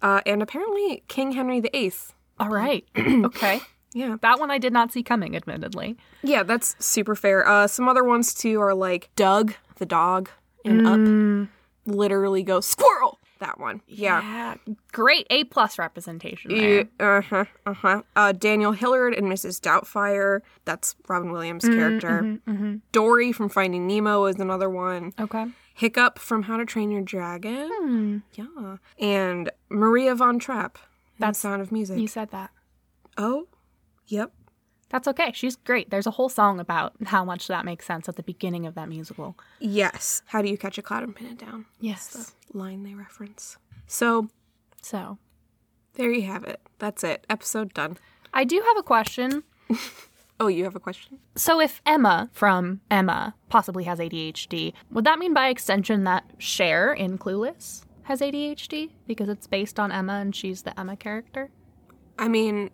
[0.01, 1.93] Uh, and apparently King Henry VIII.
[2.37, 2.83] All right.
[2.97, 3.61] okay.
[3.93, 4.17] Yeah.
[4.21, 5.97] That one I did not see coming, admittedly.
[6.23, 7.47] Yeah, that's super fair.
[7.47, 10.29] Uh, some other ones too are like Doug the dog
[10.63, 11.43] and Mm.
[11.43, 11.49] Up.
[11.85, 13.19] Literally go squirrel.
[13.39, 13.81] That one.
[13.87, 14.21] Yeah.
[14.21, 14.73] Yeah.
[14.91, 16.85] Great A plus representation there.
[16.99, 17.45] Uh huh.
[17.65, 18.01] Uh huh.
[18.15, 19.59] Uh, Daniel Hillard and Mrs.
[19.59, 20.41] Doubtfire.
[20.63, 22.21] That's Robin Williams' Mm, character.
[22.47, 25.13] mm-hmm, Dory from Finding Nemo is another one.
[25.19, 25.47] Okay.
[25.73, 27.67] Hiccup from How to Train Your Dragon.
[27.81, 28.17] Hmm.
[28.35, 28.77] Yeah.
[28.99, 30.77] And Maria von Trapp.
[31.17, 31.97] That's- Sound of Music.
[31.97, 32.51] You said that.
[33.17, 33.47] oh.
[34.07, 34.31] Yep.
[34.89, 35.31] That's okay.
[35.33, 35.89] She's great.
[35.89, 38.89] There's a whole song about how much that makes sense at the beginning of that
[38.89, 39.37] musical.
[39.59, 40.21] Yes.
[40.25, 41.65] How do you catch a cloud and pin it down?
[41.79, 42.33] Yes.
[42.51, 43.55] The Line they reference.
[43.87, 44.27] So
[44.81, 45.17] So,
[45.93, 46.59] there you have it.
[46.79, 47.25] That's it.
[47.29, 47.97] Episode done.
[48.33, 49.43] I do have a question.
[50.39, 51.19] Oh, you have a question?
[51.35, 56.91] So, if Emma from Emma possibly has ADHD, would that mean by extension that Cher
[56.93, 61.51] in Clueless has ADHD because it's based on Emma and she's the Emma character?
[62.17, 62.71] I mean,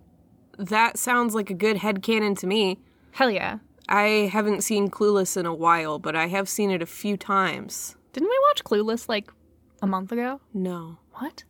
[0.57, 2.79] that sounds like a good head headcanon to me.
[3.11, 3.59] Hell yeah.
[3.89, 7.95] I haven't seen Clueless in a while, but I have seen it a few times.
[8.13, 9.31] Didn't we watch Clueless like
[9.81, 10.41] a month ago?
[10.53, 11.43] No, What?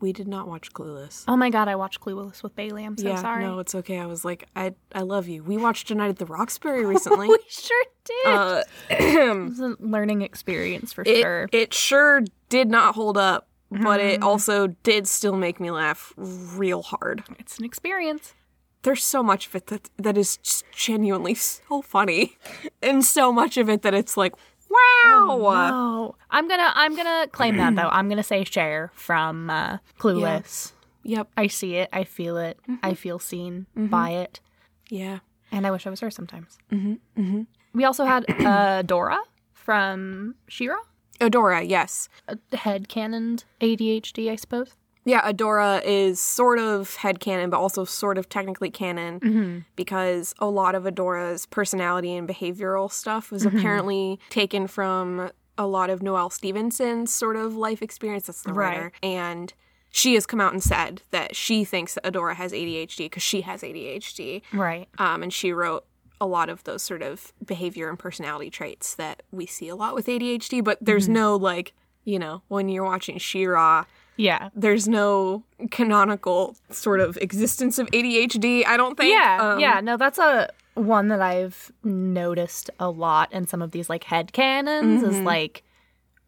[0.00, 1.22] we did not watch Clueless.
[1.28, 2.84] Oh my god, I watched Clueless with Bailey.
[2.84, 3.44] I'm so yeah, sorry.
[3.44, 4.00] no, it's okay.
[4.00, 5.44] I was like, I I love you.
[5.44, 7.28] We watched A Night at the Roxbury recently.
[7.28, 8.26] we sure did.
[8.26, 11.48] uh, it was a learning experience for it, sure.
[11.52, 14.14] it sure did not hold up, but Mm.
[14.14, 17.22] it also did still make me laugh real hard.
[17.38, 18.34] It's an experience.
[18.82, 22.36] There's so much of it that that is just genuinely so funny,
[22.82, 24.34] and so much of it that it's like,
[24.68, 25.38] Wow.
[25.40, 27.88] Oh, I'm gonna I'm gonna claim that though.
[27.90, 30.72] I'm gonna say Cher from uh, Clueless.
[31.04, 31.28] Yep.
[31.36, 31.88] I see it.
[31.92, 32.58] I feel it.
[32.82, 34.40] I feel seen by it,
[34.88, 35.18] Yeah.
[35.50, 36.58] and I wish I was her sometimes.
[36.70, 36.94] Mm-hmm.
[37.20, 37.42] Mm-hmm.
[37.74, 39.18] We also had uh, Dora
[39.52, 40.76] from She-Ra,
[41.20, 42.08] Adora, yes.
[42.28, 44.74] a head canoned ADHD, I suppose.
[45.04, 49.58] Yeah, Adora is sort of headcanon, but also sort of technically canon Mm-hmm.
[49.76, 53.56] because a lot of Adora's personality and behavioral stuff was Mm-hmm.
[53.58, 58.26] apparently taken from a lot of Noelle Stevenson's sort of life experience.
[58.26, 58.68] That's the Right.
[58.76, 58.92] writer.
[59.02, 59.52] And
[59.90, 63.42] she has come out and said that she thinks that Adora has ADHD because she
[63.42, 64.42] has ADHD.
[64.52, 64.88] Right.
[64.98, 65.84] Um, and she wrote
[66.20, 69.94] a lot of those sort of behavior and personality traits that we see a lot
[69.94, 71.12] with ADHD, but there's Mm-hmm.
[71.14, 71.72] no like,
[72.04, 73.84] you know, when you're watching She-Ra,
[74.16, 74.50] Yeah.
[74.54, 79.12] there's no canonical sort of existence of ADHD, I don't think.
[79.12, 79.38] Yeah.
[79.40, 79.80] Um, yeah.
[79.80, 84.32] No, that's a one that I've noticed a lot in some of these like head
[84.32, 85.62] canons is like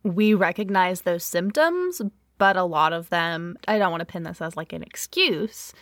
[0.03, 2.03] we recognize those symptoms,
[2.39, 5.73] but a lot of them I don't want to pin this as like an excuse,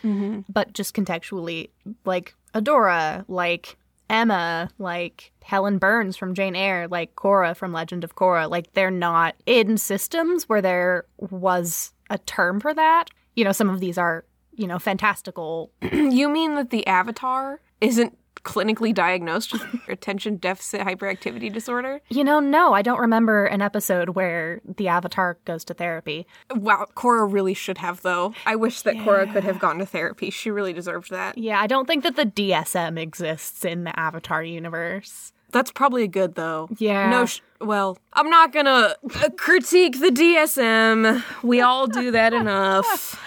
[0.49, 1.69] but just contextually,
[2.05, 3.77] like Adora, like
[4.09, 8.91] Emma, like Helen Burns from Jane Eyre, like Korra from Legend of Korra, like they're
[8.91, 13.09] not in systems where there was a term for that.
[13.35, 14.23] You know, some of these are,
[14.53, 21.51] you know, fantastical You mean that the Avatar isn't clinically diagnosed with attention deficit hyperactivity
[21.51, 22.01] disorder?
[22.09, 26.27] You know, no, I don't remember an episode where the avatar goes to therapy.
[26.53, 28.33] Wow, Korra really should have though.
[28.45, 30.29] I wish that Korra could have gone to therapy.
[30.29, 31.37] She really deserved that.
[31.37, 35.32] Yeah, I don't think that the DSM exists in the Avatar universe.
[35.53, 36.67] That's probably a good though.
[36.77, 37.09] Yeah.
[37.09, 41.23] No, sh- well, I'm not gonna uh, critique the DSM.
[41.43, 43.17] We all do that enough.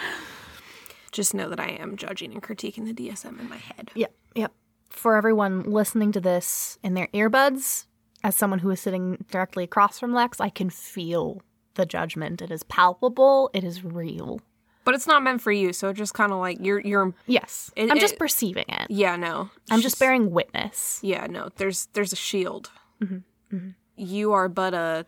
[1.12, 3.90] Just know that I am judging and critiquing the DSM in my head.
[3.94, 4.52] Yep, yep.
[4.90, 7.86] For everyone listening to this in their earbuds,
[8.22, 11.40] as someone who is sitting directly across from Lex, I can feel
[11.74, 12.42] the judgment.
[12.42, 14.40] It is palpable, it is real.
[14.86, 17.70] But it's not meant for you, so it's just kind of like you're you're Yes.
[17.76, 18.86] It- I'm just it- perceiving it.
[18.88, 19.50] yeah, no.
[19.70, 21.00] I'm just bearing witness.
[21.02, 21.50] Yeah, no.
[21.56, 22.70] There's there's a shield.
[23.02, 23.68] Mm-hmm.
[23.96, 25.04] You are but a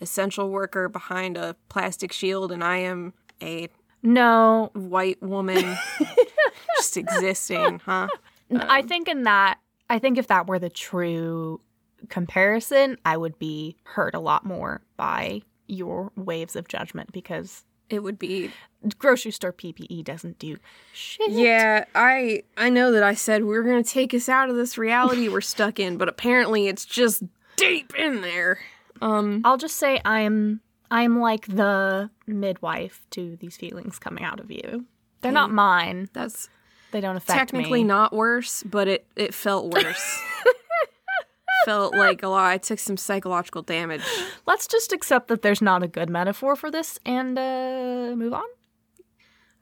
[0.00, 3.68] essential worker behind a plastic shield, and I am a
[4.02, 5.76] No, white woman
[6.76, 8.08] just existing, huh?
[8.52, 11.60] I think in that, I think if that were the true
[12.08, 18.02] comparison, I would be hurt a lot more by your waves of judgment because It
[18.02, 18.50] would be
[18.98, 20.56] grocery store PPE doesn't do
[20.92, 21.30] shit.
[21.30, 24.78] Yeah, I I know that I said we are gonna take us out of this
[24.78, 27.22] reality we're stuck in, but apparently it's just
[27.56, 28.58] deep in there.
[29.00, 34.50] Um, I'll just say I'm I'm like the midwife to these feelings coming out of
[34.50, 34.86] you.
[35.20, 36.08] They're not mine.
[36.12, 36.48] that's
[36.90, 37.88] They don't affect technically me.
[37.88, 40.20] not worse, but it it felt worse.
[41.64, 42.50] felt like a lot.
[42.50, 44.02] I took some psychological damage.
[44.46, 48.44] Let's just accept that there's not a good metaphor for this and uh, move on.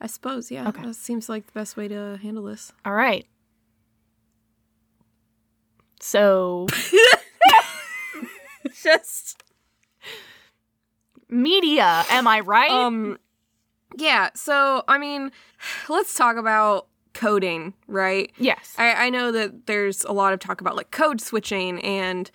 [0.00, 0.68] I suppose, yeah.
[0.68, 0.82] Okay.
[0.82, 2.72] That seems like the best way to handle this.
[2.84, 3.26] All right.
[6.00, 6.66] So
[8.82, 9.42] Just
[11.28, 12.70] media, am I right?
[12.70, 13.18] um,
[13.96, 14.30] yeah.
[14.34, 15.30] So I mean,
[15.88, 16.86] let's talk about
[17.20, 18.32] coding, right?
[18.38, 18.74] yes.
[18.78, 22.30] I, I know that there's a lot of talk about like code switching and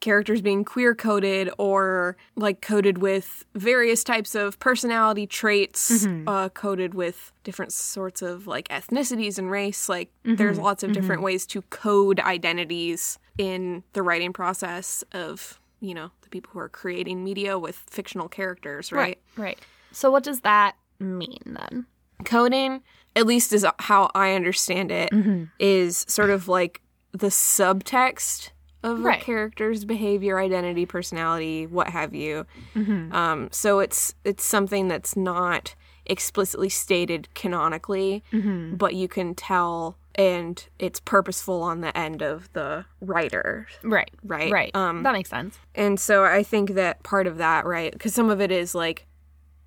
[0.00, 6.26] characters being queer coded or like coded with various types of personality traits, mm-hmm.
[6.26, 9.86] uh, coded with different sorts of like ethnicities and race.
[9.86, 10.36] Like mm-hmm.
[10.36, 11.00] there's lots of mm-hmm.
[11.00, 16.58] different ways to code identities in the writing process of, you know, the people who
[16.58, 19.20] are creating media with fictional characters, right?
[19.36, 19.58] Right.
[19.92, 21.86] So what does that mean then?
[22.24, 22.82] coding
[23.16, 25.10] at least is how i understand it,
[25.58, 26.80] is sort of like
[27.12, 28.50] the subtext
[28.82, 29.22] of Right.
[29.22, 35.74] a character's behavior identity personality what have you um, so it's it's something that's not
[36.06, 38.24] explicitly stated canonically
[38.72, 44.10] but you can tell and it's purposeful on the end of the writer Right.
[44.24, 44.52] Right.
[44.52, 44.74] Right.
[44.76, 45.58] Um, that makes sense.
[45.74, 47.90] and so I think that part of that, right?
[47.92, 49.06] Because some of it is like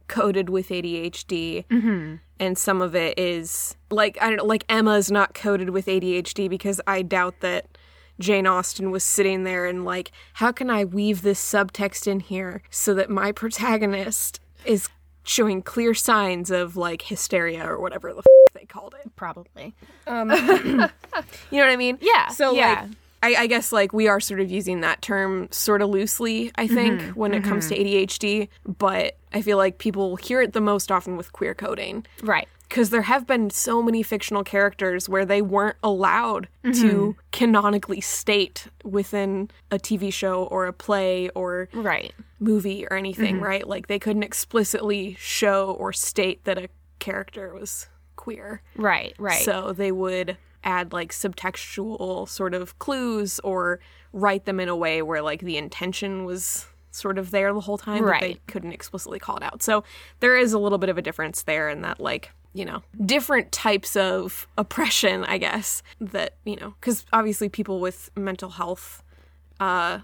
[0.07, 2.15] coded with ADHD, mm-hmm.
[2.39, 6.49] and some of it is like I don't know, like Emma's not coded with ADHD
[6.49, 7.77] because I doubt that
[8.19, 12.61] Jane Austen was sitting there and like, how can I weave this subtext in here
[12.69, 14.87] so that my protagonist is
[15.25, 19.15] showing clear signs of like hysteria or whatever the f- they called it.
[19.15, 19.75] Probably.
[20.07, 20.29] Um,
[20.71, 20.87] you know
[21.51, 21.97] what I mean?
[22.01, 22.81] Yeah, So yeah.
[22.81, 22.89] like
[23.25, 26.65] I, I guess like we are sort of using that term sort of loosely, I
[26.65, 26.75] mm-hmm.
[26.75, 28.05] think, Mm-hmm, when it comes to mm-hmm.
[28.05, 32.05] ADHD, but I feel like people hear it the most often with queer coding.
[32.21, 32.47] Right.
[32.69, 37.11] because there have been so many fictional characters where they weren't allowed to mm-hmm.
[37.31, 42.13] canonically state within a TV show or a play or Right.
[42.39, 43.67] movie or anything, right?
[43.67, 48.61] Like they couldn't explicitly show or state that a character was queer.
[48.75, 49.13] Right.
[49.19, 49.43] Right.
[49.43, 53.79] So they would add like subtextual sort of clues or
[54.11, 57.77] write them in a way where like the intention was sort of there the whole
[57.77, 59.61] time, but they couldn't explicitly call it out.
[59.61, 59.83] So
[60.21, 63.51] there is a little bit of a difference there in that like you know different
[63.51, 69.03] types of oppression i guess that you know because obviously people with mental health
[69.59, 69.99] uh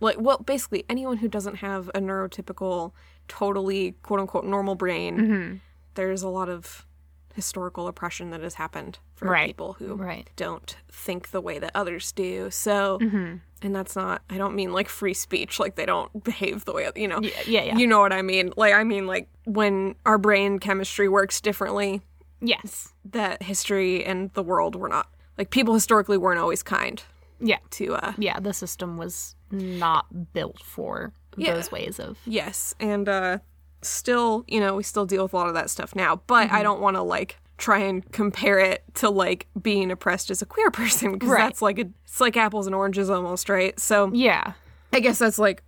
[0.00, 2.92] like well basically anyone who doesn't have a neurotypical
[3.28, 5.56] totally quote unquote normal brain Mm-hmm.
[5.94, 6.86] there's a lot of
[7.34, 9.48] historical oppression that has happened for Right.
[9.48, 10.28] people who Right.
[10.36, 13.36] don't think the way that others do so Mm-hmm.
[13.62, 16.90] and that's not i don't mean like free speech like they don't behave the way
[16.96, 17.76] you know Yeah, yeah, yeah.
[17.76, 22.00] you know what i mean like i mean like when our brain chemistry works differently
[22.40, 22.92] yes.
[23.04, 27.02] that history and the world were not like people historically weren't always kind
[27.40, 27.58] Yeah.
[27.70, 28.40] to uh Yeah.
[28.40, 31.54] The system was not built for Yeah.
[31.54, 32.18] those ways of.
[32.26, 33.38] Yes, and uh
[33.82, 36.62] still, you know, we still deal with a lot of that stuff now, but I
[36.62, 40.70] don't want to like try and compare it to like being oppressed as a queer
[40.72, 41.38] person because Right.
[41.42, 43.78] that's like a it's like apples and oranges almost, right?
[43.78, 44.52] So Yeah.
[44.92, 45.62] I guess that's like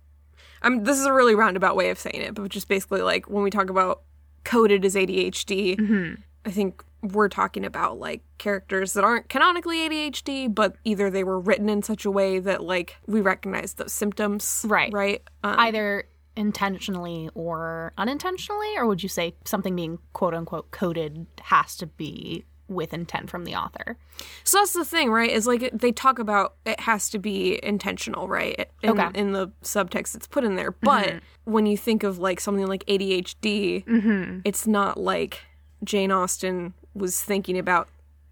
[0.61, 3.43] I'm this is a really roundabout way of saying it, but just basically like when
[3.43, 4.01] we talk about
[4.43, 10.75] coded as ADHD, I think we're talking about like characters that aren't canonically ADHD, but
[10.85, 14.91] either they were written in such a way that like we recognize those symptoms, Right.
[14.93, 15.21] Right?
[15.43, 21.75] Um, Either intentionally or unintentionally, or would you say something being quote unquote coded has
[21.77, 23.97] to be with intent from the author?
[24.43, 25.29] So that's the thing, right?
[25.29, 28.69] Is like they talk about it has to be intentional, right?
[28.81, 29.01] In, Okay.
[29.03, 29.15] Mm-hmm.
[29.15, 30.71] in the subtext it's put in there.
[30.71, 35.41] But when you think of like something like ADHD, it's not like
[35.83, 37.89] Jane Austen was thinking about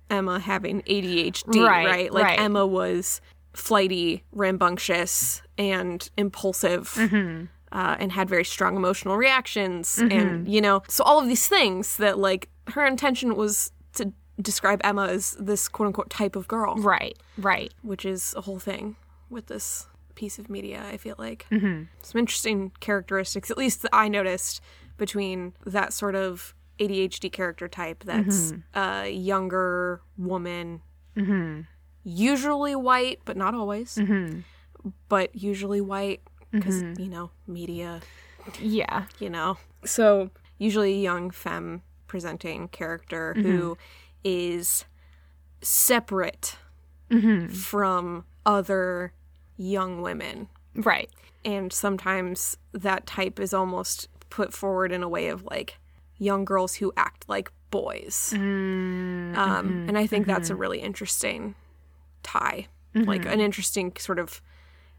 [0.09, 2.13] Emma having ADHD, Right, right?
[2.13, 2.39] Like right.
[2.39, 3.21] Emma was
[3.53, 6.89] flighty, rambunctious, and impulsive.
[6.95, 7.45] Mm-hmm.
[7.71, 11.95] Uh, and had very strong emotional reactions, and you know, so all of these things
[11.97, 16.75] that like her intention was to describe Emma as this quote unquote type of girl,
[16.75, 17.17] Right.
[17.38, 17.73] Right.
[17.81, 18.97] which is a whole thing
[19.29, 20.84] with this piece of media.
[20.91, 21.84] I feel like mm-hmm.
[22.01, 24.60] some interesting characteristics, at least that I noticed,
[24.97, 30.81] between that sort of ADHD character type that's a younger woman,
[32.03, 33.97] usually white, but not always,
[35.07, 37.01] but usually white because mm-hmm.
[37.01, 38.01] you know media
[38.59, 39.05] Yeah.
[39.19, 39.57] you know.
[39.85, 43.49] So usually a young femme presenting character mm-hmm.
[43.49, 43.77] who
[44.23, 44.85] is
[45.61, 46.57] separate
[47.09, 47.47] mm-hmm.
[47.47, 49.13] from other
[49.57, 50.49] young women.
[50.75, 51.09] Right.
[51.43, 55.77] And sometimes that type is almost put forward in a way of like
[56.17, 58.33] young girls who act like boys.
[58.35, 61.55] Mm, um, and I think that's a really interesting
[62.23, 64.41] tie, like an interesting sort of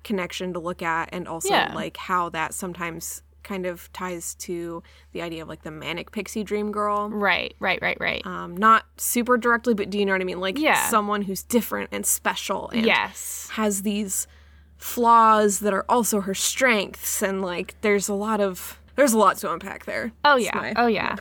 [0.04, 1.72] connection to look at, and also Yeah.
[1.74, 6.44] like how that sometimes kind of ties to the idea of like the manic pixie
[6.44, 7.10] dream girl.
[7.10, 7.56] Right.
[7.58, 7.80] Right.
[7.82, 7.96] Right.
[7.98, 8.24] Right.
[8.24, 10.38] Um, not super directly, but do you know what I mean?
[10.40, 10.88] Like Yeah.
[10.88, 13.48] someone who's different and special and yes.
[13.52, 14.28] has these
[14.76, 19.36] flaws that are also her strengths and like there's a lot of there's a lot
[19.38, 20.12] to unpack there.
[20.24, 20.54] Oh, yeah.
[20.54, 21.16] my- Oh, yeah.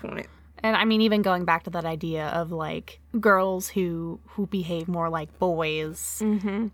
[0.64, 4.88] And I mean, even going back to that idea of like girls who who behave
[4.88, 6.22] more like boys,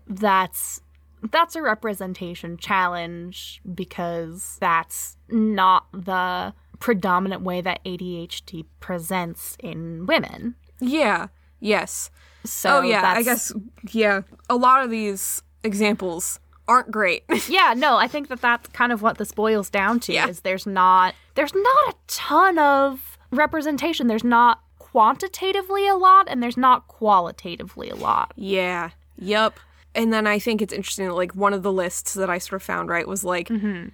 [0.06, 0.82] that's
[1.30, 10.54] that's a representation challenge because that's not the predominant way that ADHD presents in women.
[10.80, 11.28] Yeah.
[11.60, 12.10] Yes.
[12.44, 13.02] So oh yeah.
[13.04, 13.52] I guess
[13.90, 14.22] yeah.
[14.48, 17.24] A lot of these examples aren't great.
[17.48, 20.12] yeah, no, I think that that's kind of what this boils down to.
[20.12, 20.28] Yeah.
[20.28, 24.06] Is there's not there's not a ton of representation.
[24.06, 28.32] There's not quantitatively a lot, and there's not qualitatively a lot.
[28.36, 28.90] yeah.
[29.20, 29.58] Yep.
[29.98, 32.62] And then I think it's interesting that like one of the lists that I sort
[32.62, 33.88] of found right was like mm-hmm.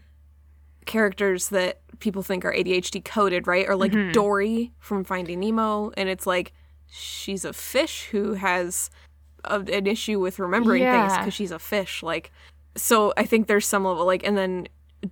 [0.84, 3.66] characters that people think are ADHD coded, right?
[3.66, 4.12] Or like mm-hmm.
[4.12, 6.52] Dory from Finding Nemo, and it's like
[6.90, 8.90] she's a fish who has
[9.44, 12.02] a, an issue with remembering things because she's a fish.
[12.02, 12.30] Like,
[12.76, 14.68] so I think there's some level like, and then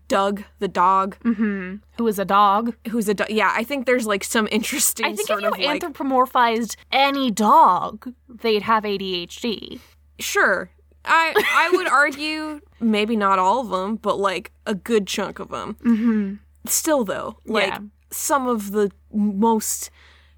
[0.09, 1.77] Dug the dog, mm-hmm.
[1.99, 2.75] Who is a dog?
[2.89, 3.53] who's a do- yeah.
[3.55, 8.13] I think there's like some interesting I think if you of like anthropomorphized any dog,
[8.29, 9.81] they'd have ADHD.
[10.19, 10.71] sure.
[11.05, 15.49] I I would argue maybe not all of them, but like a good chunk of
[15.49, 15.77] them.
[15.85, 16.35] Mm-hmm.
[16.67, 17.79] Still though, like Yeah.
[18.11, 19.91] some of the most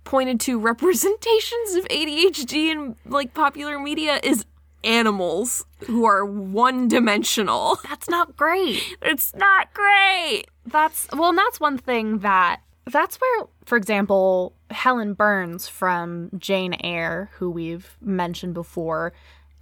[0.05, 4.45] pointed to representations of ADHD in like popular media is
[4.83, 7.79] animals who are one dimensional.
[7.89, 8.81] That's not great.
[9.03, 10.45] It's not great.
[10.67, 16.75] That's well, and that's one thing that that's where, for example, Helen Burns from Jane
[16.83, 19.13] Eyre, who we've mentioned before,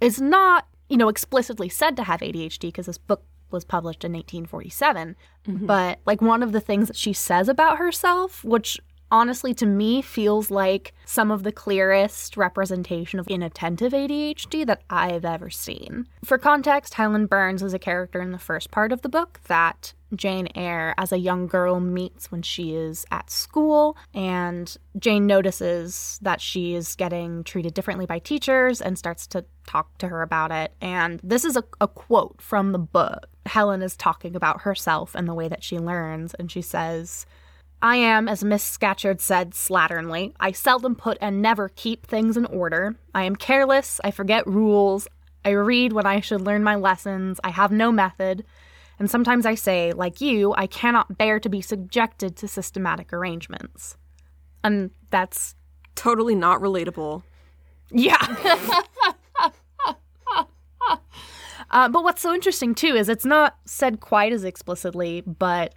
[0.01, 4.13] is not, you know, explicitly said to have ADHD because this book was published in
[4.13, 5.15] 1847.
[5.47, 5.65] Mm-hmm.
[5.65, 8.79] But like one of the things that she says about herself, which
[9.13, 15.23] honestly to me feels like some of the clearest representation of inattentive ADHD that I've
[15.23, 16.07] ever seen.
[16.25, 19.93] For context, Helen Burns is a character in the first part of the book that
[20.15, 23.97] Jane Eyre, as a young girl, meets when she is at school.
[24.13, 29.97] And Jane notices that she is getting treated differently by teachers and starts to talk
[29.99, 30.73] to her about it.
[30.81, 33.27] And this is a, a quote from the book.
[33.45, 36.33] Helen is talking about herself and the way that she learns.
[36.35, 37.25] And she says,
[37.83, 42.45] I am, as Miss Scatcherd said slatternly, I seldom put and never keep things in
[42.45, 42.95] order.
[43.13, 45.05] I am careless, I forget rules,
[45.43, 48.45] I read when I should learn my lessons, I have no method,
[48.97, 53.97] and sometimes I say, like you, I cannot bear to be subjected to systematic arrangements.
[54.63, 55.55] And that's,
[55.95, 57.23] Totally not relatable.
[57.91, 58.15] yeah.
[61.69, 65.75] uh, but what's so interesting too is it's not said quite as explicitly, but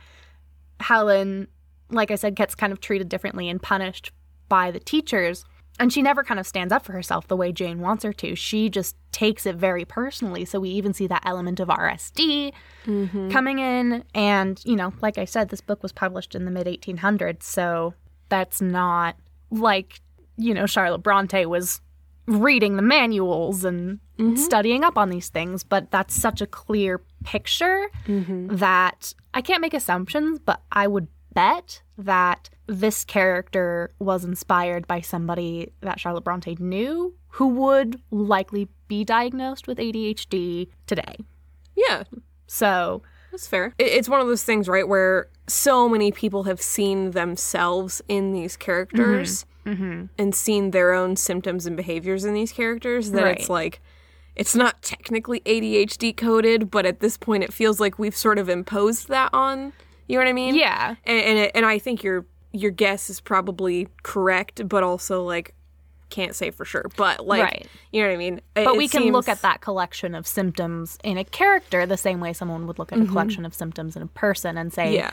[0.78, 1.48] Helen,
[1.91, 4.12] like I said, gets kind of treated differently and punished
[4.49, 5.45] by the teachers.
[5.78, 8.34] And she never kind of stands up for herself the way Jane wants her to.
[8.34, 10.47] She just takes it very personally.
[10.47, 12.53] So we even see that element of RSD
[12.87, 13.30] mm-hmm.
[13.30, 14.03] coming in.
[14.14, 17.43] And, you know, like I said, this book was published in the mid 1800s.
[17.43, 17.93] So
[18.30, 19.16] that's not
[19.51, 20.01] like,
[20.39, 21.82] you know, Charlotte Bronte was
[22.26, 24.37] reading the manuals and mm-hmm.
[24.37, 25.62] studying up on these things.
[25.62, 28.57] But that's such a clear picture mm-hmm.
[28.57, 35.03] that I can't make assumptions, but I would bet that this character was inspired by
[35.03, 41.16] somebody that Charlotte Bronte knew who would likely be diagnosed with ADHD today.
[41.76, 42.05] Yeah,
[42.47, 43.74] So, that's fair.
[43.78, 48.57] It's one of those things, right, where so many people have seen themselves in these
[48.57, 49.84] characters mm-hmm.
[49.84, 50.05] Mm-hmm.
[50.16, 53.82] and seen their own symptoms and behaviors in these characters that it's like,
[54.37, 58.49] it's not technically ADHD coded, but at this point it feels like we've sort of
[58.49, 59.74] imposed that on.
[60.07, 60.54] You know what I mean?
[60.54, 60.96] yeah.
[61.04, 65.54] and and, it, and I think your your guess is probably correct, but also like
[66.09, 66.84] can't say for sure.
[66.96, 67.66] But like, Right.
[67.92, 68.40] you know what I mean?
[68.54, 72.20] It- But we can look at that collection of symptoms in a character the same
[72.20, 73.11] way someone would look at a mm-hmm.
[73.11, 75.11] collection of symptoms in a person and say, Yeah,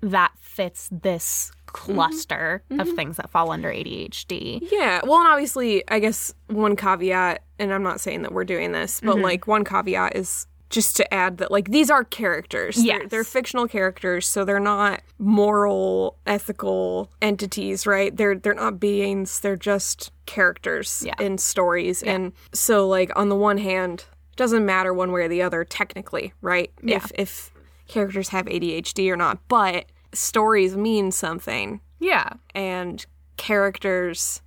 [0.00, 1.94] that fits this mm-hmm.
[1.94, 2.94] cluster of mm-hmm.
[2.94, 4.68] things that fall under ADHD.
[4.70, 5.00] yeah.
[5.02, 9.00] Well, and obviously, I guess one caveat, and I'm not saying that we're doing this,
[9.00, 12.76] but like one caveat is just to add that like these are characters.
[12.82, 18.14] They're, they're fictional characters, so they're not moral, ethical entities, right?
[18.16, 19.40] They're they're not beings.
[19.40, 21.14] They're just characters Yeah.
[21.18, 25.28] in stories, and so like on the one hand, it doesn't matter one way or
[25.28, 26.70] the other technically, right?
[26.82, 26.96] yeah.
[26.96, 27.50] If if
[27.88, 32.28] characters have ADHD or not, but stories mean something Yeah.
[32.54, 33.04] and
[33.36, 34.42] characters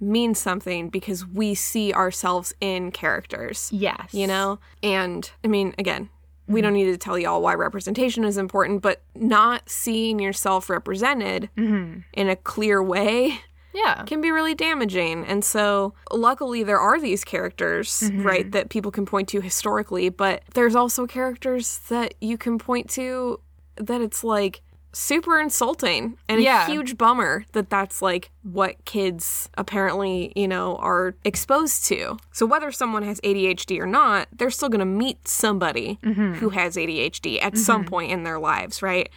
[0.00, 4.12] mean something because we see ourselves in characters, Yes.
[4.12, 4.58] you know?
[4.82, 6.08] And I mean, again,
[6.46, 11.48] we don't need to tell y'all why representation is important, but not seeing yourself represented
[11.56, 12.00] mm-hmm.
[12.12, 13.40] in a clear way
[13.72, 14.02] Yeah.
[14.04, 15.24] can be really damaging.
[15.24, 18.22] And so, luckily, there are these characters, mm-hmm.
[18.26, 22.90] right, that people can point to historically, but there's also characters that you can point
[22.90, 23.38] to
[23.76, 24.60] that it's like
[24.92, 26.66] super insulting and Yeah.
[26.66, 32.18] a huge bummer that that's like what kids apparently, you know, are exposed to.
[32.32, 36.34] So, whether someone has ADHD or not, they're still going to meet somebody mm-hmm.
[36.34, 37.88] who has ADHD at some mm-hmm.
[37.90, 39.08] point in their lives, right?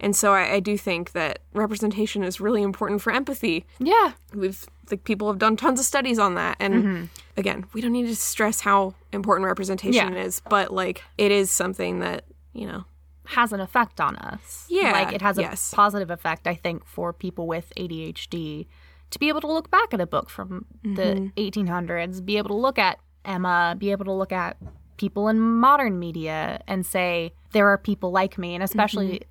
[0.00, 4.12] And so I, I do think that representation is really important for empathy Yeah.
[4.32, 7.04] we've like people have done tons of studies on that and mm-hmm.
[7.36, 10.22] again we don't need to stress how important representation Yeah.
[10.22, 12.84] is but like it is something that you know
[13.32, 14.66] Has an effect on us.
[14.68, 15.72] Yeah, Like it has a yes.
[15.74, 18.66] positive effect, I think, for people with ADHD
[19.10, 21.38] to be able to look back at a book from the mm-hmm.
[21.38, 24.56] 1800s, be able to look at Emma, be able to look at
[24.96, 28.54] people in modern media and say, there are people like me.
[28.54, 29.28] And especially, mm-hmm.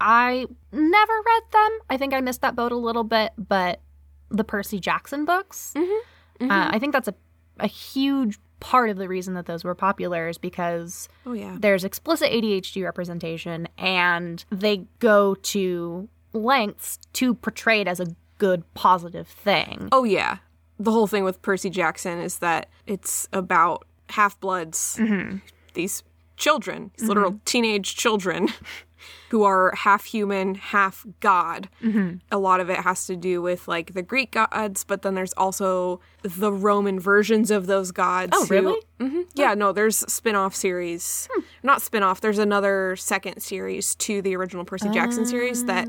[0.00, 1.78] I never read them.
[1.88, 3.80] I think I missed that boat a little bit, but
[4.30, 6.06] the Percy Jackson books, mm-hmm.
[6.42, 7.14] Uh, I think that's a,
[7.58, 11.56] a huge part of the reason that those were popular is because oh yeah.
[11.58, 18.06] there's explicit ADHD representation and they go to lengths to portray it as a
[18.38, 19.88] good positive thing.
[19.92, 20.38] oh yeah.
[20.78, 25.36] The whole thing with percy jackson is that it's about half-bloods mm-hmm.
[25.74, 26.02] these
[26.36, 27.44] children these literal mm-hmm.
[27.44, 28.48] teenage children
[29.30, 31.68] who are half human half god
[32.30, 35.32] a lot of it has to do with like the greek gods but then there's
[35.34, 38.80] also the roman versions of those gods Oh, who- really?
[39.00, 39.24] Mhm.
[39.34, 41.26] Yeah, no, there's spin-off series.
[41.62, 45.88] Not spin-off, there's another second series to the original Percy Jackson series that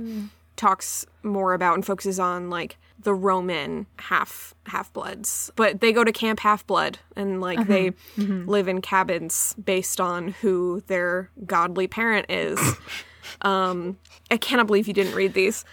[0.55, 5.51] talks more about and focuses on like the Roman half half bloods.
[5.55, 10.29] But they go to Camp Half Blood and like they live in cabins based on
[10.29, 12.59] who their godly parent is.
[13.41, 13.97] um
[14.29, 15.65] I cannot believe you didn't read these.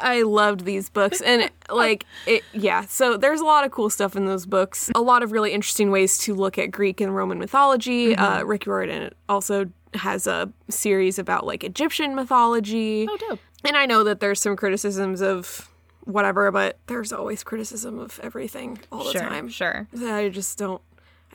[0.00, 4.16] I loved these books and like it yeah, so there's a lot of cool stuff
[4.16, 4.90] in those books.
[4.94, 8.14] A lot of really interesting ways to look at Greek and Roman mythology.
[8.16, 13.06] Uh Rick Riordan also has a series about like Egyptian mythology.
[13.10, 13.40] Oh, dope.
[13.66, 15.68] And I know that there's some criticisms of
[16.04, 19.48] whatever, but there's always criticism of everything all the Sure, time.
[19.48, 19.88] sure.
[20.00, 20.80] I just don't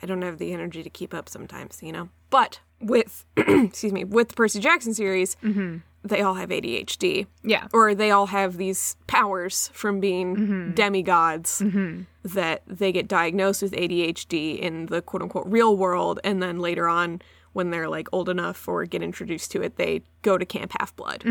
[0.02, 2.08] I don't have the energy to keep up sometimes, you know.
[2.30, 5.78] But with excuse me, with the Percy Jackson series, mm-hmm.
[6.02, 7.26] they all have ADHD.
[7.44, 7.68] Yeah.
[7.72, 10.70] Or they all have these powers from being mm-hmm.
[10.72, 12.02] demigods mm-hmm.
[12.24, 16.88] that they get diagnosed with ADHD in the quote unquote real world and then later
[16.88, 17.20] on
[17.52, 20.96] when they're like old enough or get introduced to it, they go to Camp Half
[20.96, 21.22] Blood.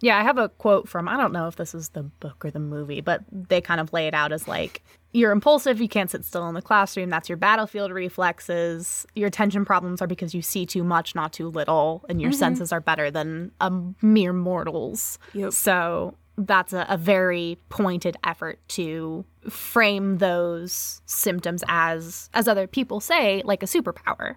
[0.00, 2.50] Yeah, I have a quote from I don't know if this is the book or
[2.50, 4.82] the movie, but they kind of lay it out as like
[5.12, 9.06] you're impulsive, you can't sit still in the classroom, that's your battlefield reflexes.
[9.14, 12.70] Your attention problems are because you see too much, not too little, and your senses
[12.70, 13.72] are better than a
[14.02, 15.18] mere mortal's.
[15.32, 15.52] Yep.
[15.52, 23.00] So that's a, a very pointed effort to frame those symptoms as as other people
[23.00, 24.34] say like a superpower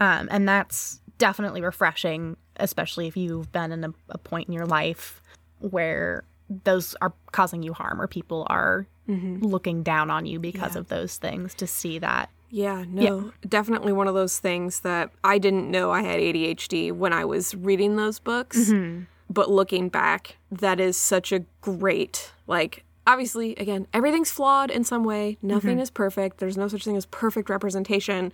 [0.00, 4.66] um, and that's definitely refreshing especially if you've been in a, a point in your
[4.66, 5.22] life
[5.60, 6.24] where
[6.64, 9.44] those are causing you harm or people are mm-hmm.
[9.44, 14.08] looking down on you because of those things to see that Yeah, no, definitely one
[14.08, 18.18] of those things that I didn't know I had ADHD when I was reading those
[18.18, 18.70] books.
[18.70, 19.02] Mm-hmm.
[19.30, 25.04] But looking back, that is such a great, like, obviously, again, everything's flawed in some
[25.04, 25.32] way.
[25.36, 25.46] Mm-hmm.
[25.48, 26.38] Nothing is perfect.
[26.38, 28.32] There's no such thing as perfect representation.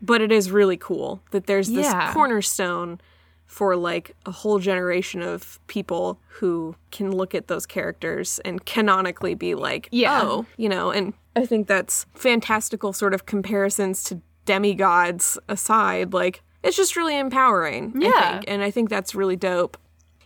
[0.00, 2.14] But it is really cool that there's this Yeah.
[2.14, 2.98] cornerstone
[3.46, 9.34] for like a whole generation of people who can look at those characters and canonically
[9.34, 10.20] be like, Yeah.
[10.22, 16.42] oh, you know, and I think that's fantastical sort of comparisons to demigods aside, like
[16.62, 17.92] it's just really empowering.
[17.96, 18.32] I Yeah.
[18.32, 18.44] think.
[18.48, 19.76] And I think that's really dope.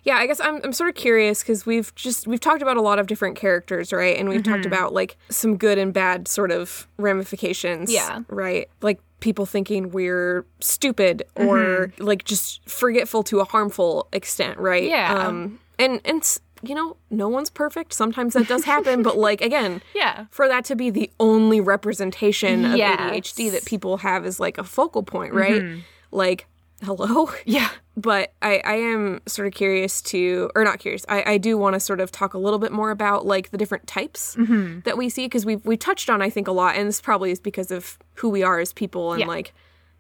[0.05, 2.81] Yeah, I guess I'm I'm sort of curious because we've just we've talked about a
[2.81, 4.17] lot of different characters, right?
[4.17, 4.67] And we've talked Mm-hmm.
[4.73, 7.93] about like some good and bad sort of ramifications.
[7.93, 8.21] Yeah.
[8.29, 8.69] Right.
[8.83, 14.85] Like people thinking we're stupid or like just forgetful to a harmful extent, right?
[14.85, 15.27] Yeah.
[15.27, 17.93] Um and and you know, no one's perfect.
[17.93, 22.65] Sometimes that does happen, but like again, yeah for that to be the only representation
[22.65, 22.99] of Yes.
[22.99, 25.63] ADHD that people have is like a focal point, right?
[26.11, 26.47] Like,
[26.83, 27.31] hello?
[27.45, 27.71] yeah.
[27.97, 31.75] But I, I am sort of curious to, or not curious, I, I do want
[31.75, 34.81] to sort of talk a little bit more about like the different types mm-hmm.
[34.81, 37.31] that we see because we've we touched on I think a lot, and this probably
[37.31, 39.27] is because of who we are as people and Yeah.
[39.27, 39.55] like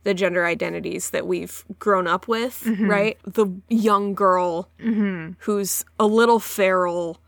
[0.04, 2.88] the gender identities that we've grown up with, mm-hmm.
[2.88, 3.18] right?
[3.24, 5.32] The young girl mm-hmm.
[5.38, 7.18] who's a little feral,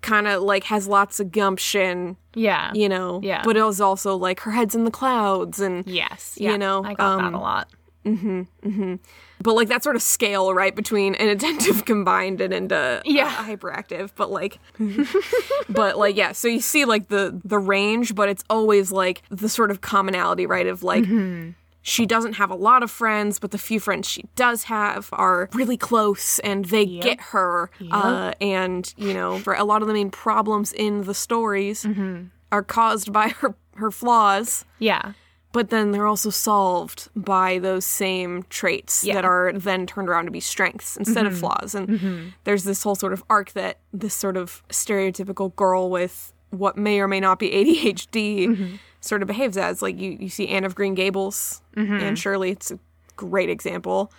[0.00, 2.70] kind of like has lots of gumption, yeah.
[2.74, 3.42] you know, Yeah.
[3.42, 6.36] but it was also like her head's in the clouds and yes.
[6.38, 7.68] you know, i got um, that a lot
[8.04, 13.26] but like that sort of scale right between inattentive combined and into Yeah.
[13.26, 14.58] uh, hyperactive but like
[15.68, 19.48] but like yeah so you see like the the range but it's always like the
[19.48, 21.50] sort of commonality right of like Mm-hmm.
[21.82, 25.48] she doesn't have a lot of friends but the few friends she does have are
[25.52, 29.94] really close and they get her uh, and you know for a lot of the
[29.94, 32.24] main problems in the stories Mm-hmm.
[32.52, 35.12] are caused by her her flaws yeah
[35.54, 39.14] but then they're also solved by those same traits Yeah.
[39.14, 41.40] that are then turned around to be strengths instead of mm-hmm.
[41.40, 41.76] flaws.
[41.76, 42.28] And mm-hmm.
[42.42, 46.98] there's this whole sort of arc that this sort of stereotypical girl with what may
[46.98, 47.50] or may not be
[47.84, 48.74] ADHD mm-hmm.
[49.00, 49.80] sort of behaves as.
[49.80, 52.78] Like you, you see Anne of Green Gables and Shirley, it's a
[53.14, 54.12] great example.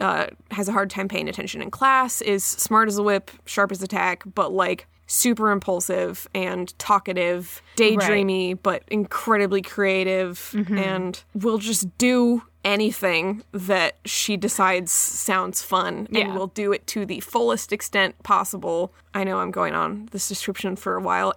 [0.00, 3.70] Uh, has a hard time paying attention in class, is smart as a whip, sharp
[3.70, 11.58] as a tack, but like super impulsive and talkative, daydreamy, but incredibly creative, and will
[11.58, 17.72] just do anything that she decides sounds fun and will do it to the fullest
[17.72, 18.92] extent possible.
[19.12, 21.34] I know I'm going on this description for a while.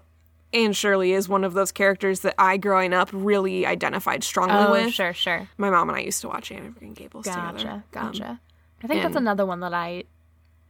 [0.53, 4.71] Anne Shirley is one of those characters that I, growing up, really identified strongly oh
[4.71, 4.93] with.
[4.93, 7.51] sure sure My mom and I used to watch Anne of Green Gables together.
[7.51, 8.39] Gotcha, Um, gotcha.
[8.82, 10.03] I think that's another one that I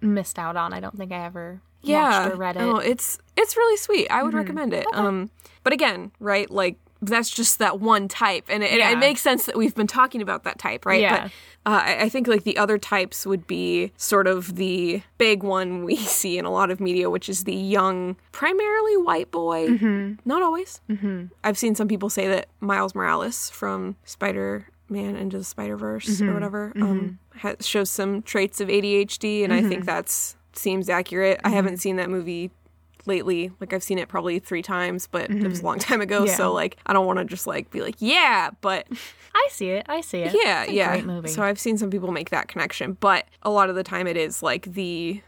[0.01, 0.73] missed out on.
[0.73, 2.61] I don't think I ever yeah, watched or read it.
[2.61, 4.07] Oh, it's it's really sweet.
[4.09, 4.85] I would recommend it.
[4.93, 5.29] Um,
[5.63, 8.91] but again, right, like that's just that one type, and it, it- Yeah.
[8.91, 11.01] it makes sense that we've been talking about that type, right?
[11.01, 11.23] Yeah.
[11.23, 11.31] But
[11.71, 15.83] uh, I, I think like the other types would be sort of the big one
[15.89, 19.67] we see in a lot of media, which is the young, primarily white boy.
[20.25, 20.81] Not always.
[20.89, 21.25] Mm-hmm.
[21.43, 24.67] I've seen some people say that Miles Morales from Spider.
[24.87, 29.51] Man into the Spider Verse or whatever um, ha- shows some traits of ADHD, and
[29.51, 31.39] I think that's seems accurate.
[31.43, 31.55] I mm-hmm.
[31.55, 32.51] haven't seen that movie
[33.05, 33.51] lately.
[33.59, 35.65] Like I've seen it probably three times, but it was a mm-hmm.
[35.65, 36.25] long time ago.
[36.25, 36.35] Yeah.
[36.35, 38.87] So like I don't want to just like be like, yeah, but
[39.35, 39.85] I see it.
[39.89, 40.33] I see it.
[40.33, 40.89] yeah, It's a yeah.
[40.89, 41.29] Great movie.
[41.29, 44.17] So I've seen some people make that connection, but a lot of the time it
[44.17, 45.21] is like the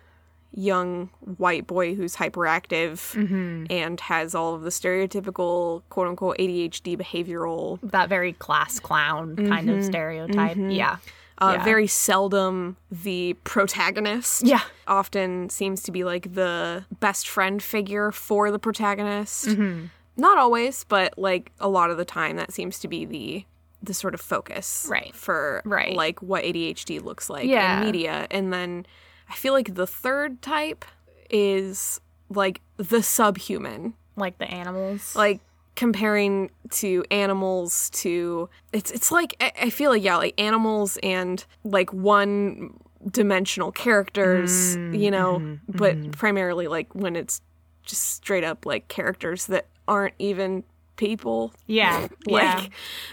[0.53, 3.65] young white boy who's hyperactive Mm-hmm.
[3.69, 9.69] and has all of the stereotypical quote unquote ADHD behavioral that very class clown kind
[9.69, 9.85] of mm-hmm.
[9.85, 10.57] stereotype.
[10.57, 10.97] Yeah.
[11.39, 11.63] Uh, Yeah.
[11.63, 14.43] very seldom the protagonist.
[14.45, 14.61] Yeah.
[14.87, 19.45] Often seems to be like the best friend figure for the protagonist.
[19.47, 19.85] Mm-hmm.
[20.17, 23.45] Not always, but like a lot of the time that seems to be the
[23.83, 25.13] the sort of focus Right.
[25.15, 25.95] for Right.
[25.95, 27.79] like what ADHD looks like Yeah.
[27.79, 28.25] in media.
[28.31, 28.87] And then
[29.29, 30.83] I feel like the third type
[31.29, 35.15] is like the subhuman Like the animals.
[35.15, 35.41] like
[35.77, 41.45] comparing to animals to it's it's like I, I feel like yeah like animals and
[41.63, 42.73] like one
[43.11, 46.09] dimensional characters mm, you know mm-hmm, but mm-hmm.
[46.11, 47.41] primarily like when it's
[47.83, 50.63] just straight up like characters that aren't even
[50.97, 52.07] people yeah.
[52.27, 52.65] like yeah.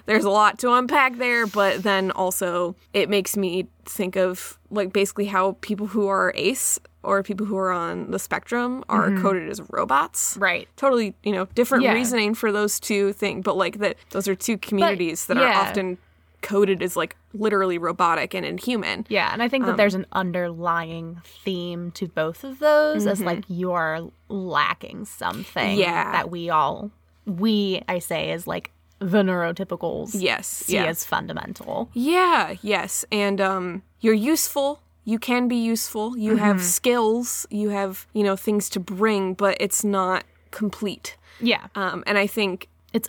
[0.07, 4.93] there's a lot to unpack there but then also it makes me think of like
[4.93, 9.49] basically how people who are ace or people who are on the spectrum are coded
[9.51, 10.67] as robots Right.
[10.77, 11.93] totally you know different Yeah.
[11.93, 15.99] reasoning for those two things but like that those are two communities that are often
[16.41, 20.05] coded as like literally robotic and inhuman Yeah, and I think that Um, there's an
[20.13, 25.81] underlying theme to both of those as like you are lacking something Mm-hmm.
[25.81, 26.13] Yeah.
[26.13, 26.91] that we all
[27.27, 28.71] we I say is like
[29.01, 31.91] the neurotypicals yes see yeah as fundamental.
[31.93, 36.65] yeah yes and um you're useful you can be useful you have Mm-hmm.
[36.65, 41.67] skills you have you know things to bring but it's not complete Yeah.
[41.75, 43.09] um and i think It's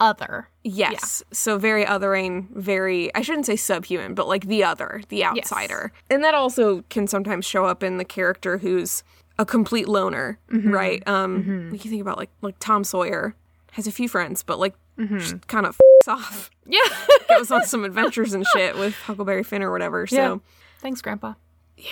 [0.00, 0.48] other.
[0.64, 1.22] Yes.
[1.32, 5.92] So very othering, very, I shouldn't say subhuman, but like the other, the outsider.
[6.10, 9.04] And that also can sometimes show up in the character who's
[9.38, 11.06] a complete loner, right?
[11.06, 13.34] Um, like you think about like, like Tom Sawyer
[13.72, 15.18] has a few friends, but like mm-hmm.
[15.18, 16.80] just kind of off, Yeah.
[17.28, 20.06] goes on some adventures and shit with Huckleberry Finn or whatever.
[20.06, 20.36] So Yeah.
[20.80, 21.34] Thanks, Grandpa.
[21.76, 21.86] Yeah.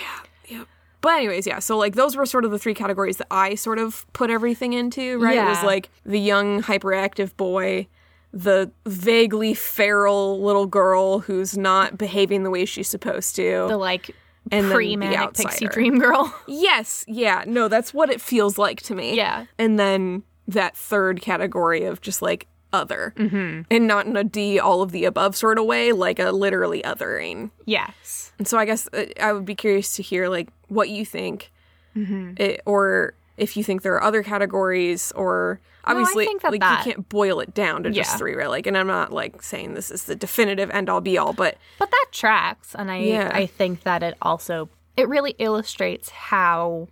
[0.47, 0.63] yeah.
[1.01, 1.59] But anyways, yeah.
[1.59, 4.73] So like those were sort of the three categories that I sort of put everything
[4.73, 5.37] into, right?
[5.37, 7.87] It was like the young hyperactive boy,
[8.31, 13.65] the vaguely feral little girl who's not behaving the way she's supposed to.
[13.67, 14.11] The like
[14.51, 16.33] And the pre manic pixie dream girl.
[16.47, 17.45] yes, yeah.
[17.47, 19.15] No, that's what it feels like to me.
[19.15, 19.45] Yeah.
[19.57, 20.23] And then
[20.53, 23.13] that third category of just like other.
[23.17, 23.61] Mm-hmm.
[23.69, 26.81] And not in a D all of the above sort of way, like a literally
[26.83, 27.51] othering.
[27.65, 28.31] yes.
[28.39, 31.51] And so I guess uh, I would be curious to hear like what you think,
[31.95, 32.33] Mm-hmm.
[32.37, 36.85] it, or if you think there are other categories, or obviously think that like that-
[36.85, 38.49] you can't boil it down to just three, right?
[38.49, 41.57] Like, and I'm not like saying this is the definitive end all be all, but
[41.79, 43.29] But that tracks and I Yeah.
[43.33, 46.87] I think that it also it really illustrates how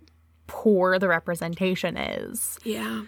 [0.46, 3.02] poor the representation is yeah,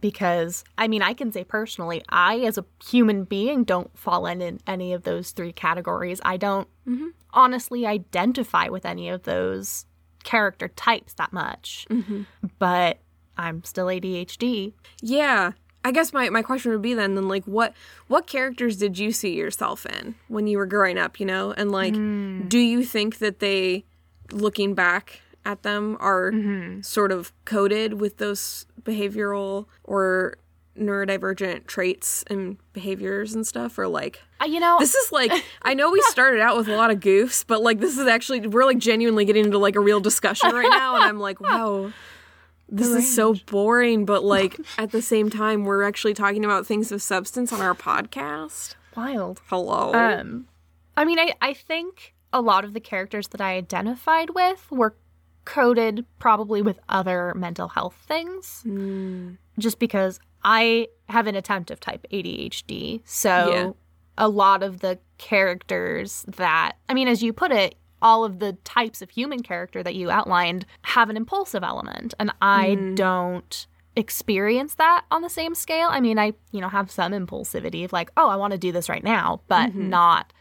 [0.00, 4.40] because I mean I can say personally I as a human being don't fall in,
[4.42, 6.20] in any of those three categories.
[6.24, 7.08] I don't Mm-hmm.
[7.32, 9.86] honestly identify with any of those
[10.22, 11.84] character types that much.
[11.90, 12.22] Mm-hmm.
[12.60, 12.98] But
[13.36, 14.72] I'm still ADHD.
[15.02, 15.52] yeah.
[15.84, 17.72] I guess my, my question would be then then like what
[18.08, 21.52] what characters did you see yourself in when you were growing up, you know?
[21.52, 22.48] And like Hmm.
[22.48, 23.84] do you think that they
[24.32, 26.80] looking back at them are Mm-hmm.
[26.82, 30.36] sort of coded with those behavioral or
[30.78, 35.32] neurodivergent traits and behaviors and stuff or like Uh, you know, this is like
[35.62, 38.46] I know we started out with a lot of goofs, but like this is actually
[38.46, 41.92] we're like genuinely getting into like a real discussion right now and I'm like, wow.
[42.68, 46.90] This is so boring, but like at the same time we're actually talking about things
[46.90, 48.74] of substance on our podcast.
[48.96, 49.40] wild.
[49.46, 49.94] Hello.
[49.94, 50.48] Um,
[50.96, 54.96] I mean, I, I think a lot of the characters that I identified with were
[55.46, 59.34] coded probably with other mental health things, hmm.
[59.58, 63.00] just because I have inattentive type ADHD.
[63.06, 63.70] So Yeah.
[64.18, 68.52] a lot of the characters that, I mean, as you put it, all of the
[68.64, 72.94] types of human character that you outlined have an impulsive element, and I hmm.
[72.94, 73.66] don't
[73.96, 75.88] experience that on the same scale.
[75.90, 78.70] I mean, I, you know, have some impulsivity of like, oh, I want to do
[78.70, 79.88] this right now, but mm-hmm.
[79.88, 80.32] not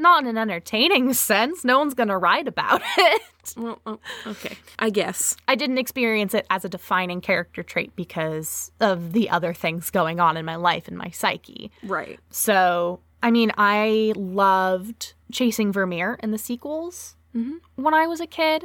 [0.00, 1.64] not in an entertaining sense.
[1.64, 3.22] No one's going to write about it.
[3.56, 4.56] well, oh, okay.
[4.78, 5.36] I guess.
[5.46, 10.20] I didn't experience it as a defining character trait because of the other things going
[10.20, 11.70] on in my life and my psyche.
[11.82, 12.18] Right.
[12.30, 17.16] So, I mean, I loved Chasing Vermeer in the sequels
[17.76, 18.64] when I was a kid.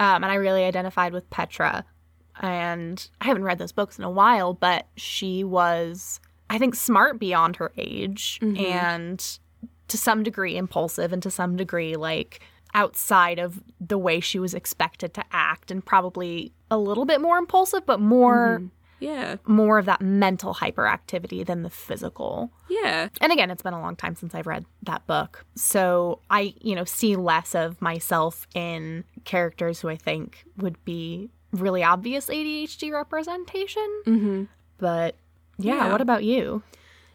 [0.00, 1.84] Um, and I really identified with Petra.
[2.40, 6.20] And I haven't read those books in a while, but she was,
[6.50, 9.38] I think, smart beyond her age and
[9.88, 12.40] to some degree impulsive and to some degree like
[12.74, 17.38] outside of the way she was expected to act and probably a little bit more
[17.38, 18.62] impulsive, but more
[18.98, 19.36] Yeah.
[19.46, 22.50] more of that mental hyperactivity than the physical.
[22.68, 23.08] Yeah.
[23.20, 25.44] And again, it's been a long time since I've read that book.
[25.54, 31.30] So I, you know, see less of myself in characters who I think would be
[31.52, 34.02] really obvious ADHD representation.
[34.06, 34.44] Mm-hmm.
[34.78, 35.14] But
[35.58, 35.92] yeah, Yeah.
[35.92, 36.62] what about you?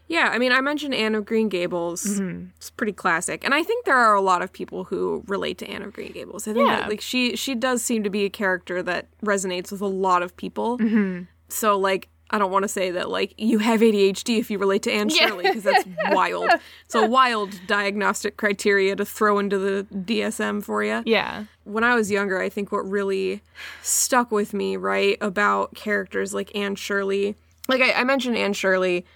[0.10, 2.04] Yeah, I mean, I mentioned Anne of Green Gables.
[2.04, 2.48] Mm-hmm.
[2.58, 5.70] It's pretty classic, and I think there are a lot of people who relate to
[5.70, 6.48] Anne of Green Gables.
[6.48, 6.82] I think Yeah.
[6.82, 10.22] that, like she she does seem to be a character that resonates with a lot
[10.24, 10.78] of people.
[10.78, 11.24] Mm-hmm.
[11.48, 12.10] So like.
[12.32, 15.10] I don't want to say that like you have ADHD if you relate to Anne
[15.10, 15.30] Yeah.
[15.30, 16.48] Shirley because that's wild.
[16.86, 21.02] It's a wild diagnostic criteria to throw into the DSM for you.
[21.08, 21.46] Yeah.
[21.64, 23.42] when I was younger, I think what really
[23.82, 27.34] stuck with me, right, about characters like Anne Shirley,
[27.68, 29.08] like I, I mentioned Anne Shirley,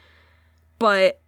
[0.84, 1.22] but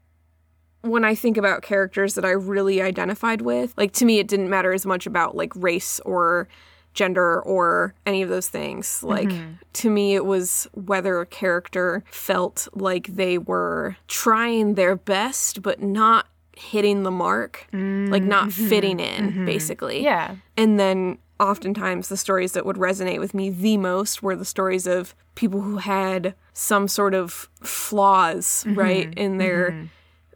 [0.82, 4.50] when I think about characters that I really identified with, like to me, it didn't
[4.50, 6.50] matter as much about like race or
[6.94, 9.02] gender or any of those things.
[9.02, 9.54] Like mm-hmm.
[9.72, 15.82] to me, it was whether a character felt like they were trying their best, but
[15.82, 16.28] not
[16.58, 18.68] hitting the mark, like not mm-hmm.
[18.68, 19.46] fitting in, mm-hmm.
[19.46, 20.04] basically.
[20.04, 20.36] Yeah.
[20.58, 24.86] And then oftentimes the stories that would resonate with me the most were the stories
[24.86, 28.80] of people who had some sort of flaws, mm-hmm.
[28.80, 29.38] right, in mm-hmm.
[29.38, 29.90] their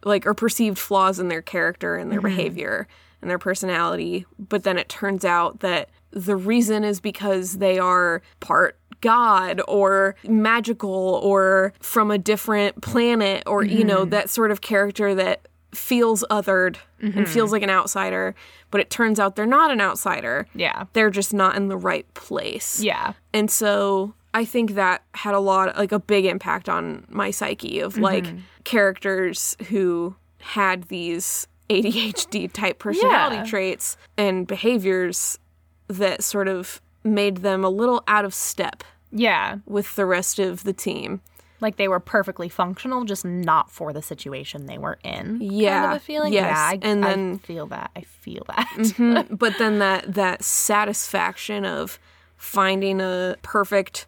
[0.03, 2.35] like or perceived flaws in their character and their mm-hmm.
[2.35, 2.87] behavior
[3.21, 8.21] and their personality, but then it turns out that the reason is because they are
[8.39, 14.59] part god or magical or from a different planet or you know that sort of
[14.59, 18.35] character that feels othered and feels like an outsider,
[18.71, 20.47] but it turns out they're not an outsider.
[20.53, 20.85] Yeah.
[20.93, 22.81] They're just not in the right place.
[22.81, 23.13] Yeah.
[23.33, 27.79] And so I think that had a lot, like a big impact on my psyche
[27.79, 28.25] of like
[28.63, 33.45] characters who had these ADHD type personality Yeah.
[33.45, 35.39] traits and behaviors
[35.87, 39.57] that sort of made them a little out of step Yeah.
[39.65, 41.21] with the rest of the team.
[41.61, 45.39] Like they were perfectly functional, just not for the situation they were in.
[45.39, 45.91] Kind Yeah.
[45.91, 46.31] of a feeling.
[46.33, 46.51] Yes.
[46.55, 46.57] Yeah.
[46.67, 47.91] I, And I then- feel that.
[47.95, 48.67] I feel that.
[48.77, 49.27] Mhm.
[49.37, 51.99] but then that that satisfaction of
[52.37, 54.07] finding a perfect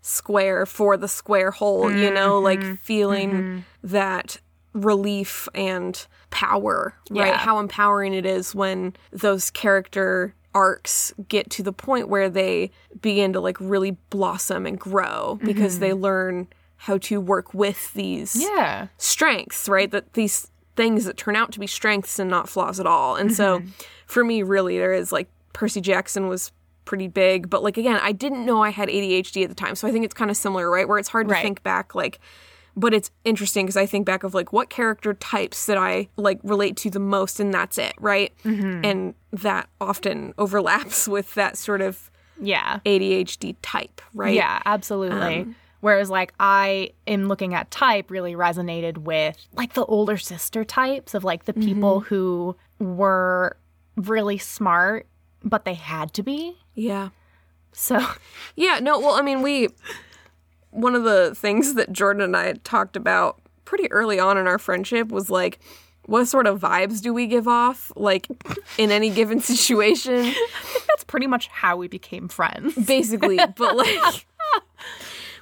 [0.00, 2.14] square for the square hole, you mm-hmm.
[2.14, 3.58] know, like feeling mm-hmm.
[3.82, 4.38] that
[4.72, 7.28] relief and power, right?
[7.28, 7.38] Yeah.
[7.38, 12.70] How empowering it is when those character arcs get to the point where they
[13.00, 15.80] begin to like really blossom and grow because mm-hmm.
[15.82, 18.86] they learn how to work with these yeah.
[18.98, 19.90] strengths, right?
[19.90, 23.16] That these things that turn out to be strengths and not flaws at all.
[23.16, 23.62] And so
[24.06, 26.52] for me, really, there is like Percy Jackson was
[26.88, 29.74] pretty big, but like again, I didn't know I had ADHD at the time.
[29.76, 30.88] So I think it's kind of similar, right?
[30.88, 31.42] Where it's hard to Right.
[31.42, 32.18] think back, like,
[32.76, 36.38] but it's interesting because I think back of like what character types that I like
[36.42, 38.32] relate to the most, and that's it, right?
[38.44, 42.10] And that often overlaps with that sort of
[42.40, 42.78] Yeah.
[42.86, 44.34] ADHD type, right?
[44.34, 45.40] Yeah, absolutely.
[45.42, 50.64] Um, Whereas, like, I am looking at type really resonated with like the older sister
[50.64, 51.68] types of like the Mm-hmm.
[51.68, 53.56] people who were
[53.96, 55.06] really smart,
[55.44, 56.56] but they had to be.
[56.78, 57.08] Yeah.
[57.72, 58.04] So,
[58.56, 59.68] Yeah, no, well, I mean, we.
[60.70, 64.58] One of the things that Jordan and I talked about pretty early on in our
[64.58, 65.60] friendship was like,
[66.04, 68.28] what sort of vibes do we give off, like,
[68.76, 70.32] in any given situation?
[70.88, 72.74] that's pretty much how we became friends.
[72.86, 74.26] Basically, but like.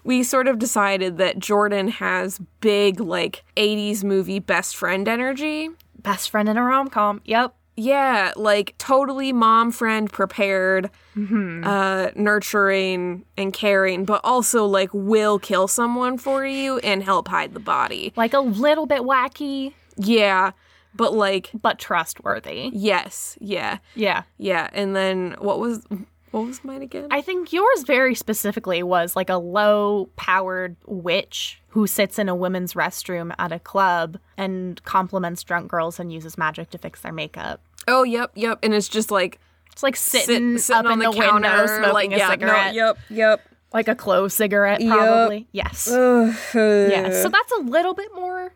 [0.05, 5.71] We sort of decided that Jordan has big, like, 80s movie best friend energy.
[6.01, 7.21] Best friend in a rom com.
[7.25, 7.56] Yep.
[7.77, 15.69] Yeah, like totally mom friend prepared, uh, nurturing and caring, but also like will kill
[15.69, 18.13] someone for you and help hide the body.
[18.17, 20.53] Like a little bit wacky, Yeah,
[20.95, 22.71] but like but trustworthy.
[22.73, 24.23] yes, yeah, Yeah.
[24.39, 24.69] yeah.
[24.73, 25.87] And then what was
[26.31, 27.09] what was mine again?
[27.11, 32.35] I think yours very specifically was like a low powered witch who sits in a
[32.35, 37.13] women's restroom at a club and compliments drunk girls and uses magic to fix their
[37.13, 37.61] makeup.
[37.87, 38.59] oh, yep, yep.
[38.63, 39.39] And it's just like
[39.73, 42.75] It's like sit- sitting, up in the, window smoking like a yeah, cigarette.
[42.75, 43.43] No, yep, yep.
[43.75, 45.49] Like a clove cigarette, probably.
[45.53, 45.87] Yes.
[45.91, 46.33] yeah.
[46.55, 48.55] So that's a little bit more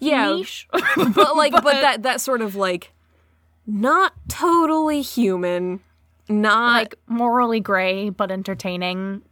[0.00, 0.66] yeah, niche.
[0.96, 2.92] but like, but, that that sort of like
[3.68, 5.78] not totally human,
[6.28, 9.22] not like morally gray, but entertaining.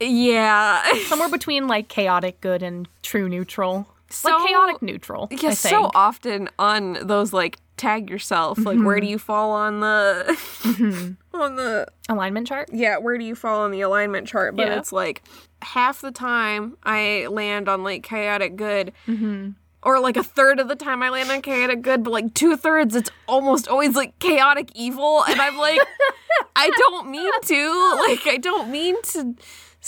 [0.00, 0.82] Yeah.
[1.06, 3.86] Somewhere between like chaotic good and true neutral.
[4.10, 5.28] So- like chaotic neutral.
[5.30, 8.84] Yeah, so often on those like tag yourself, like mm-hmm.
[8.84, 10.24] where do you fall on the
[10.62, 11.12] mm-hmm.
[11.40, 12.70] on the Alignment chart?
[12.72, 14.56] yeah, where do you fall on the alignment chart?
[14.56, 14.78] But Yeah.
[14.78, 15.22] it's like
[15.62, 19.50] half the time I land on like chaotic good, mm-hmm.
[19.82, 22.56] or like a third of the time I land on chaotic good, but like two
[22.56, 25.22] thirds, it's almost always like chaotic evil.
[25.28, 25.80] And I'm like,
[26.56, 28.04] I don't mean to.
[28.08, 29.34] Like, I don't mean to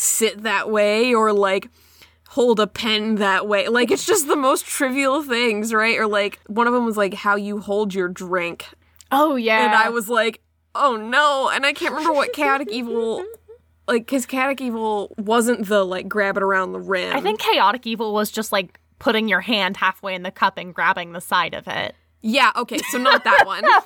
[0.00, 1.68] sit that way or like
[2.28, 3.68] hold a pen that way.
[3.68, 5.98] Like, it's just the most trivial things, right?
[5.98, 8.66] Or like, one of them was like how you hold your drink.
[9.10, 9.66] Oh yeah.
[9.66, 10.40] And I was like,
[10.74, 11.50] oh no.
[11.52, 13.24] And I can't remember what chaotic evil.
[13.88, 17.14] Like, because chaotic evil wasn't the like grab it around the rim.
[17.14, 20.72] I think chaotic evil was just like putting your hand halfway in the cup and
[20.72, 21.96] grabbing the side of it.
[22.22, 23.62] Yeah, okay, so not that one.
[23.62, 23.80] no,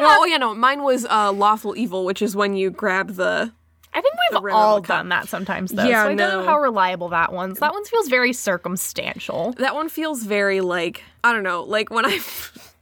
[0.00, 3.52] oh yeah, no, mine was uh, lawful evil, which is when you grab the.
[3.94, 5.84] I think we've all done that sometimes though.
[5.84, 7.58] Yeah, so I don't know how reliable that one's.
[7.58, 9.52] That one feels very circumstantial.
[9.58, 12.10] That one feels very like I don't know, like when I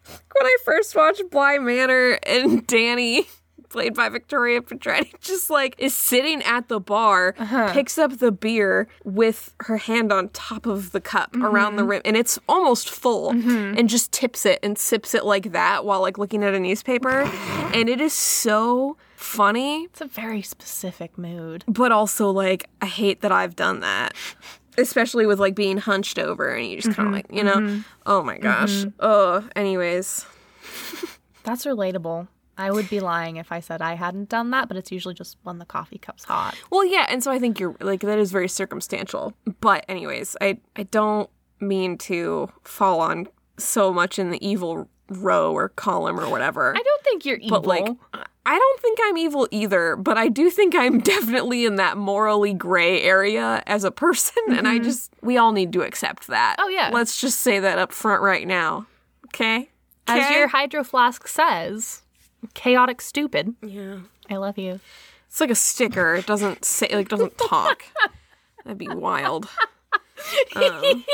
[0.06, 3.26] when I first watched Bly Manor and Dani.
[3.68, 7.72] Played by Victoria Pedretti, just like is sitting at the bar, uh-huh.
[7.72, 11.44] picks up the beer with her hand on top of the cup mm-hmm.
[11.44, 13.76] around the rim, and it's almost full, mm-hmm.
[13.76, 17.22] and just tips it and sips it like that while like looking at a newspaper,
[17.74, 19.84] and it is so funny.
[19.84, 21.64] It's a very specific mood.
[21.66, 24.14] but also like I hate that I've done that.
[24.78, 27.56] Especially with like being hunched over and you just kind of mm-hmm, like, you know,
[27.56, 27.80] mm-hmm.
[28.04, 28.84] oh my gosh.
[29.00, 30.26] Oh, anyways.
[31.44, 32.28] That's relatable.
[32.58, 35.36] I would be lying if I said I hadn't done that, but it's usually just
[35.42, 36.56] when the coffee cup's hot.
[36.70, 39.34] Well, yeah, and so I think you're like that is very circumstantial.
[39.60, 41.28] But anyways, I I don't
[41.60, 46.74] mean to fall on so much in the evil row or column or whatever.
[46.76, 47.60] I don't think you're evil.
[47.60, 47.88] but like
[48.46, 52.54] I don't think I'm evil either, but I do think I'm definitely in that morally
[52.54, 54.84] gray area as a person and I mm-hmm.
[54.84, 56.56] just we all need to accept that.
[56.60, 56.90] Oh, yeah.
[56.92, 58.86] Let's just say that up front right now.
[59.26, 59.68] Okay?
[60.06, 62.02] As your hydro flask says,
[62.54, 63.56] chaotic stupid.
[63.60, 63.98] Yeah.
[64.30, 64.78] I love you.
[65.26, 66.14] It's like a sticker.
[66.14, 67.84] It doesn't say like doesn't talk.
[68.64, 69.48] That'd be wild.
[70.56, 71.04] Um,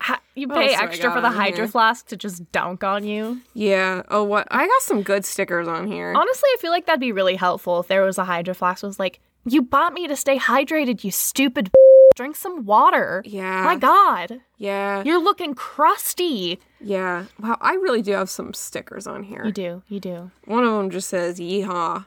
[0.00, 1.68] Ha- you oh, pay extra for the hydro here?
[1.68, 3.40] flask to just dunk on you.
[3.54, 4.02] Yeah.
[4.08, 6.12] Oh what I got some good stickers on here.
[6.16, 8.98] Honestly, I feel like that'd be really helpful if there was a hydro flask was
[9.00, 11.70] like, you bought me to stay hydrated, you stupid
[12.16, 13.22] drink some water.
[13.26, 13.64] Yeah.
[13.64, 14.40] My god.
[14.56, 15.02] Yeah.
[15.04, 16.60] You're looking crusty.
[16.80, 17.24] Yeah.
[17.40, 19.44] Wow, I really do have some stickers on here.
[19.44, 20.30] You do, you do.
[20.44, 22.04] One of them just says yeehaw.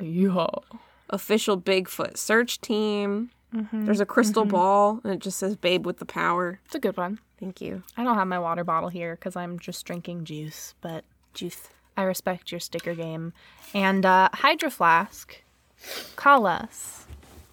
[0.00, 0.56] Yeah.
[1.10, 3.30] official Bigfoot search team.
[3.54, 3.84] Mm-hmm.
[3.84, 6.96] There's a crystal ball, and it just says "Babe with the Power." It's a good
[6.96, 7.18] one.
[7.38, 7.82] Thank you.
[7.96, 11.68] I don't have my water bottle here because I'm just drinking juice, but Juice.
[11.96, 13.32] I respect your sticker game.
[13.74, 15.42] And uh, Hydro Flask,
[16.16, 17.06] call us.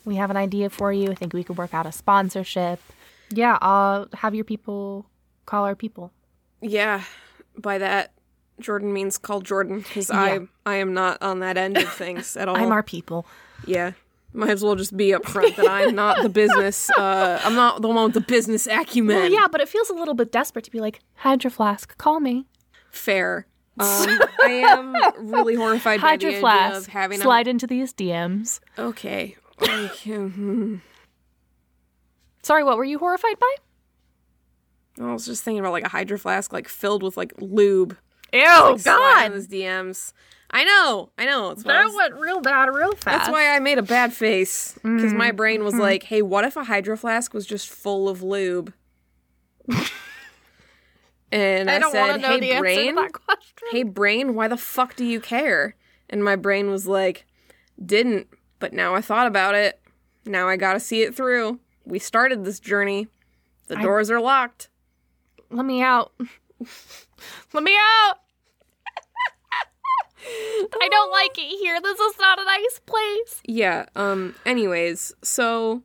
[0.06, 1.12] We have an idea for you.
[1.12, 2.80] I think we could work out a sponsorship.
[3.32, 5.06] Yeah, I'll have your people
[5.46, 6.12] call our people.
[6.62, 7.04] Yeah.
[7.58, 8.14] By that,
[8.60, 12.48] Jordan means call Jordan because I I am not on that end of things at
[12.48, 12.56] all.
[12.58, 13.26] I'm our people.
[13.66, 13.92] yeah.
[14.32, 16.90] Might as well just be upfront that I'm not the business.
[16.98, 19.16] Uh, I'm not the one with the business acumen.
[19.16, 22.20] Well, yeah, but it feels a little bit desperate to be like, Hydro Flask, call
[22.20, 22.46] me.
[22.92, 23.46] Fair.
[23.80, 24.94] Um, I am
[25.30, 28.60] really horrified by the Hydro idea of Flask, having slide into these DMs.
[28.78, 28.82] a.
[28.82, 29.38] Okay.
[29.62, 30.82] I can-
[32.44, 33.56] Sorry, what were you horrified by?
[35.06, 37.96] I was just thinking about like a hydro flask like filled with like lube.
[38.34, 40.12] Ew, Like, slide in those DMs.
[40.52, 41.54] I know, I know.
[41.54, 43.04] That was- went real bad real fast.
[43.06, 45.18] that's why I made a bad face because Mm.
[45.18, 48.74] my brain was like, "Hey, what if a hydro flask was just full of lube?"
[51.32, 52.98] and I, I said, "Hey, brain,
[53.72, 55.76] hey, brain, why the fuck do you care?"
[56.10, 57.26] And my brain was like,
[57.84, 58.28] "Didn't,
[58.58, 59.80] but now I thought about it.
[60.26, 61.60] Now I got to see it through.
[61.86, 63.08] We started this journey.
[63.68, 64.70] The doors are locked."
[65.52, 66.12] Let me out.
[67.54, 68.16] Let me out.
[70.22, 71.80] I don't like it here.
[71.82, 73.42] This is not a nice place.
[73.46, 73.86] Yeah.
[73.96, 74.36] Um.
[74.46, 75.82] Anyways, so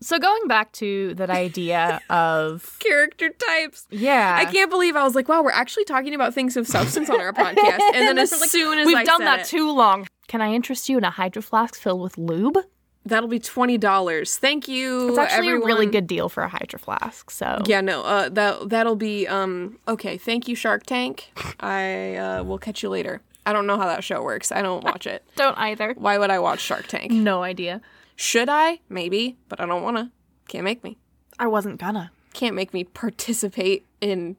[0.00, 3.86] So going back to that idea of character types.
[3.90, 7.08] yeah, I can't believe I was like, wow, we're actually talking about things of substance
[7.08, 7.78] on our podcast.
[7.94, 10.08] And then as soon as We've I done that it, too long.
[10.26, 12.58] Can I interest you in a hydro flask filled with lube?
[13.04, 14.36] That'll be twenty dollars.
[14.36, 15.10] Thank you.
[15.10, 15.62] It's actually everyone.
[15.62, 17.30] a really good deal for a hydro flask.
[17.30, 20.18] So Yeah, no, uh, that that'll be um okay.
[20.18, 21.32] Thank you, Shark Tank.
[21.60, 23.20] I uh, will catch you later.
[23.44, 24.52] I don't know how that show works.
[24.52, 25.24] I don't watch it.
[25.36, 25.94] don't either.
[25.96, 27.10] Why would I watch Shark Tank?
[27.10, 27.80] No idea.
[28.14, 28.80] Should I?
[28.88, 30.12] Maybe, but I don't wanna.
[30.48, 30.98] Can't make me.
[31.38, 32.12] I wasn't gonna.
[32.34, 34.36] Can't make me participate in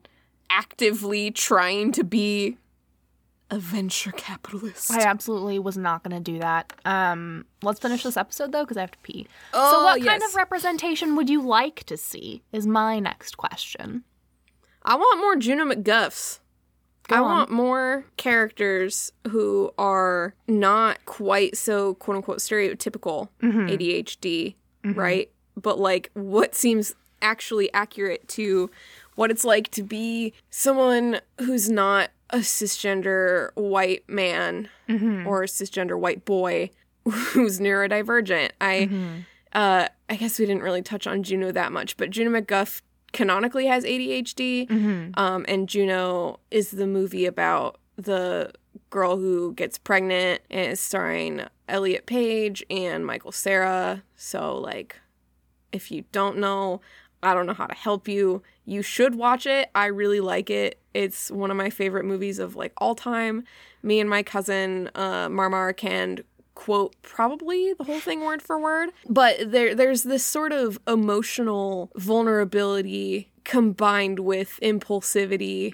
[0.50, 2.56] actively trying to be
[3.54, 4.90] a venture capitalist.
[4.90, 6.72] I absolutely was not going to do that.
[6.84, 9.26] Um, let's finish this episode though, because I have to pee.
[9.52, 12.42] Oh, so, what kind of representation would you like to see?
[12.52, 14.04] Is my next question.
[14.82, 16.40] I want more Juno MacGuffs.
[17.10, 17.22] I on.
[17.22, 25.30] want more characters who are not quite so quote unquote stereotypical ADHD, right?
[25.56, 28.70] but like what seems actually accurate to
[29.14, 34.68] what it's like to be someone who's not a cisgender white man
[35.26, 36.70] or a cisgender white boy
[37.04, 38.50] who's neurodivergent.
[38.60, 38.88] I
[39.52, 42.82] uh I guess we didn't really touch on Juno that much, but Juno MacGuff
[43.12, 44.68] canonically has ADHD.
[45.16, 48.50] Um and Juno is the movie about the
[48.90, 54.02] girl who gets pregnant and is starring Elliot Page and Michael Cera.
[54.16, 55.00] So like
[55.72, 56.80] if you don't know,
[57.22, 58.42] I don't know how to help you.
[58.66, 59.70] You should watch it.
[59.74, 60.78] I really like it.
[60.94, 63.44] It's one of my favorite movies of like all time.
[63.82, 66.20] Me and my cousin uh, Marmara can
[66.54, 71.90] quote probably the whole thing word for word, but there there's this sort of emotional
[71.96, 75.70] vulnerability combined with impulsivity,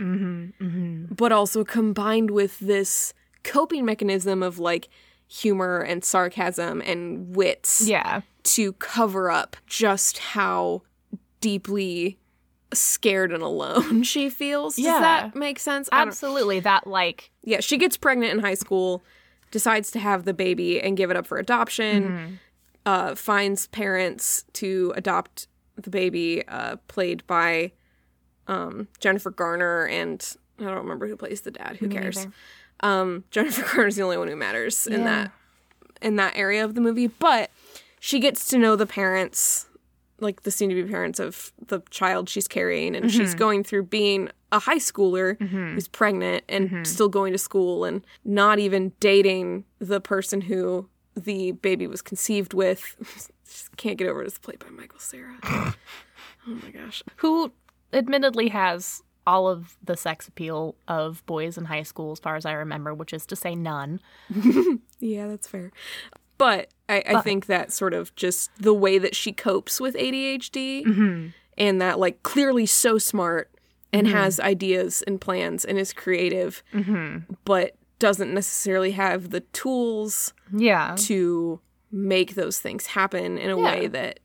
[1.15, 3.13] but also combined with this
[3.45, 4.89] coping mechanism of like
[5.29, 8.23] humor and sarcasm and wits Yeah.
[8.43, 10.83] to cover up just how
[11.41, 12.19] deeply
[12.73, 14.79] scared and alone she feels.
[14.79, 14.93] Yeah.
[14.93, 15.89] Does that make sense?
[15.93, 16.61] Absolutely.
[16.61, 19.03] That like Yeah, she gets pregnant in high school,
[19.51, 22.39] decides to have the baby and give it up for adoption,
[22.87, 27.73] uh, finds parents to adopt the baby, uh, played by
[28.47, 31.77] um, Jennifer Garner and I don't remember who plays the dad.
[31.79, 32.17] Who cares?
[32.17, 32.33] neither.
[32.81, 35.33] Um, Jennifer Garner's the only one who matters in that
[36.03, 37.51] in that area of the movie, but
[37.99, 39.67] she gets to know the parents,
[40.21, 43.39] like the soon to be parents of the child she's carrying, and she's mm-hmm.
[43.39, 45.75] going through being a high schooler mm-hmm.
[45.75, 46.85] who's pregnant and mm-hmm.
[46.85, 52.55] still going to school and not even dating the person who the baby was conceived
[52.55, 52.97] with.
[53.45, 54.27] Just can't get over it.
[54.27, 55.37] It's played by Michael Cera.
[55.45, 55.75] oh
[56.47, 57.03] my gosh.
[57.17, 57.53] who
[57.93, 62.47] admittedly has all of the sex appeal of boys in high school, as far as
[62.47, 64.01] I remember, which is to say none.
[65.01, 65.73] Yeah, that's fair.
[66.41, 70.87] But I, I think that sort of just the way that she copes with ADHD
[70.87, 71.27] mm-hmm.
[71.59, 73.51] and that, like, clearly so smart
[73.93, 74.17] and mm-hmm.
[74.17, 77.35] has ideas and plans and is creative, mm-hmm.
[77.45, 80.95] but doesn't necessarily have the tools Yeah.
[81.01, 81.61] to
[81.93, 83.63] make those things happen in a Yeah.
[83.63, 84.21] way that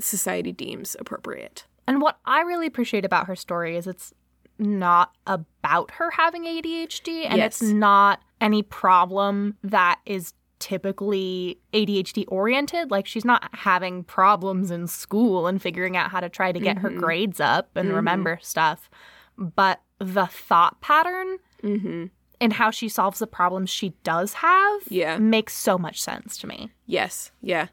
[0.00, 1.66] society deems appropriate.
[1.86, 4.14] And what I really appreciate about her story is it's
[4.58, 7.60] not about her having ADHD and Yes.
[7.60, 10.32] it's not any problem that is
[10.62, 12.90] typically ADHD oriented.
[12.90, 16.78] Like she's not having problems in school and figuring out how to try to get
[16.78, 18.88] her grades up and remember stuff.
[19.36, 22.06] But the thought pattern Mm-hmm.
[22.40, 25.16] and how she solves the problems she does have Yeah.
[25.18, 26.70] makes so much sense to me.
[26.86, 27.30] Yes.
[27.40, 27.68] Yeah.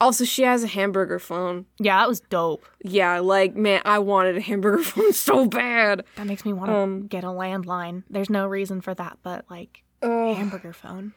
[0.00, 1.66] Also, she has a hamburger phone.
[1.78, 2.64] Yeah, that was dope.
[2.84, 6.04] Yeah, like, man, I wanted a hamburger phone so bad.
[6.16, 8.02] That makes me want to Um, get a landline.
[8.10, 10.34] There's no reason for that, but like Oh.
[10.34, 11.14] hamburger phone.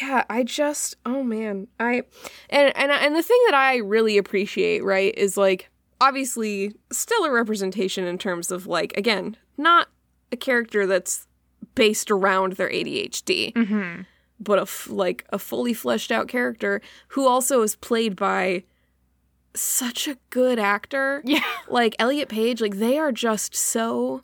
[0.00, 1.68] Yeah, I just oh man.
[1.78, 2.02] I
[2.50, 5.70] and and and the thing that I really appreciate, right, is like
[6.00, 9.88] obviously still a representation in terms of like again, not
[10.32, 11.26] a character that's
[11.74, 14.02] based around their ADHD, Mm-hmm.
[14.40, 18.64] but a f- like a fully fleshed out character who also is played by
[19.54, 21.22] such a good actor.
[21.24, 21.40] Yeah.
[21.68, 24.22] Like Elliot Page, like they are just so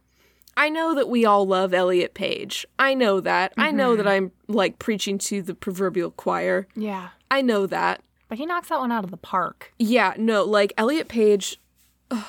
[0.56, 2.66] I know that we all love Elliot Page.
[2.78, 3.52] I know that.
[3.56, 6.66] I know that I'm like preaching to the proverbial choir.
[6.76, 7.08] Yeah.
[7.30, 8.02] I know that.
[8.28, 9.72] But he knocks that one out of the park.
[9.78, 11.58] Yeah, no, like Elliot Page
[12.10, 12.24] ugh,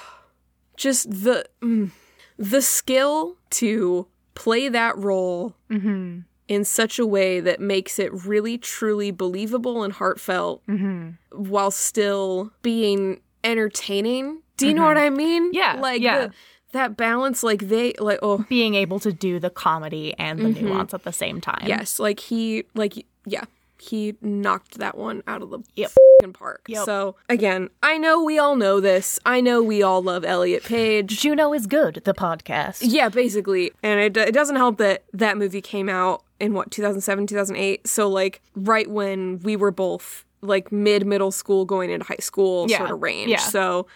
[0.78, 1.92] just the mm,
[2.38, 6.20] the skill to play that role Mm-hmm.
[6.48, 11.10] in such a way that makes it really truly believable and heartfelt Mm-hmm.
[11.50, 14.42] while still being entertaining.
[14.58, 15.52] Do you know what I mean?
[15.54, 16.28] Yeah, Like yeah.
[16.28, 16.34] The,
[16.74, 20.66] that balance like they like oh Being able to do the comedy and the mm-hmm.
[20.66, 21.66] nuance at the same time.
[21.66, 23.46] Yes, like he, like yeah,
[23.80, 25.92] he knocked that one out of the Yep.
[26.22, 26.66] fing park.
[26.68, 26.86] Yep.
[26.86, 29.20] So again, I know we all know this.
[29.26, 31.20] I know we all love Elliot Page.
[31.20, 32.80] Juno is good, the podcast.
[32.82, 37.28] Yeah, basically, and it, it doesn't help that that movie came out in what 2007,
[37.28, 37.88] 2008.
[37.88, 42.66] So like right when we were both like mid middle school going into high school
[42.70, 43.30] Yeah, sort of range.
[43.30, 43.38] yeah.
[43.38, 43.88] So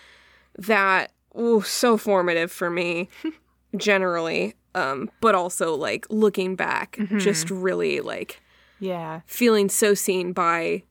[0.57, 3.09] that ooh, so formative for me
[3.75, 4.55] generally.
[4.75, 7.17] Um, but also like looking back, Mm-hmm.
[7.19, 8.39] just really like
[8.79, 9.21] Yeah.
[9.25, 10.83] feeling so seen by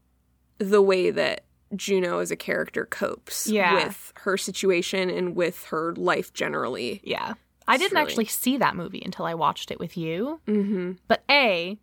[0.58, 1.44] the way that
[1.74, 3.74] Juno as a character copes Yeah.
[3.74, 7.00] with her situation and with her life generally.
[7.04, 7.34] Yeah.
[7.68, 10.40] I didn't really- actually see that movie until I watched it with you.
[10.46, 10.92] Mm-hmm.
[11.08, 11.78] But A,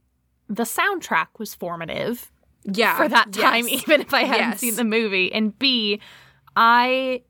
[0.49, 2.31] the soundtrack was formative
[2.65, 2.97] Yeah.
[2.97, 3.83] for that time, yes.
[3.87, 4.59] even if I hadn't Yes.
[4.59, 5.31] seen the movie.
[5.31, 5.99] And B,
[6.55, 7.21] I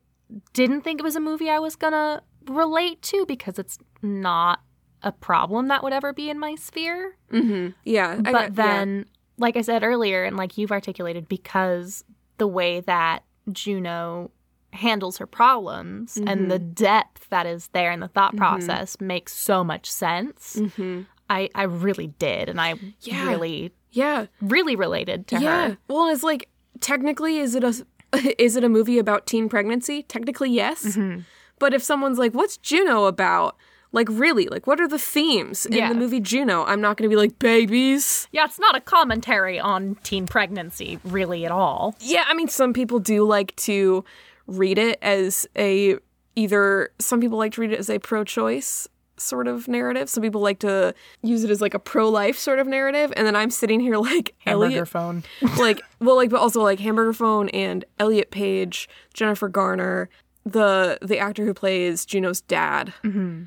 [0.52, 4.60] didn't think it was a movie I was gonna relate to because it's not
[5.02, 7.16] a problem that would ever be in my sphere.
[7.32, 7.70] Mm-hmm.
[7.84, 8.16] Yeah.
[8.16, 8.48] But got- yeah.
[8.50, 9.06] then,
[9.36, 12.04] like I said earlier, and like you've articulated, because
[12.38, 13.22] the way that
[13.52, 14.30] Juno
[14.72, 16.72] handles her problems and the mm-hmm.
[16.72, 18.38] depth that is there in the thought mm-hmm.
[18.38, 20.56] process makes so much sense.
[20.58, 21.02] Mm-hmm.
[21.30, 22.48] I, I really did.
[22.48, 23.28] And I Yeah.
[23.28, 24.26] really, Yeah.
[24.40, 25.68] really related to yeah.
[25.68, 25.78] her.
[25.88, 26.48] Well, it's like
[26.80, 27.86] technically, is it a
[28.38, 30.02] is it a movie about teen pregnancy?
[30.04, 30.84] Technically, yes.
[30.96, 31.20] Mm-hmm.
[31.58, 33.56] But if someone's like, "What's Juno about?"
[33.92, 35.88] Like, really, like, what are the themes in Yeah.
[35.88, 36.64] the movie Juno?
[36.64, 38.26] I'm not going to be like babies.
[38.32, 41.94] Yeah, it's not a commentary on teen pregnancy really at all.
[42.00, 44.04] Yeah, I mean, some people do like to
[44.48, 45.96] read it as a
[46.34, 46.90] either.
[46.98, 50.08] Some people like to read it as a pro-choice sort of narrative.
[50.08, 53.12] Some people like to use it as like a pro-life sort of narrative.
[53.16, 55.24] And then I'm sitting here like Elliot phone.
[55.58, 60.08] like well like but also like hamburger phone and elliot page jennifer garner
[60.44, 63.44] the the actor who plays juno's dad mm-hmm.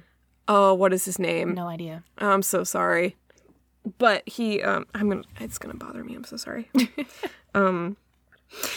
[0.47, 2.03] oh what is his name No idea.
[2.17, 3.15] i'm so sorry
[3.97, 6.69] but he um i'm gonna it's gonna bother me i'm so sorry
[7.53, 7.97] um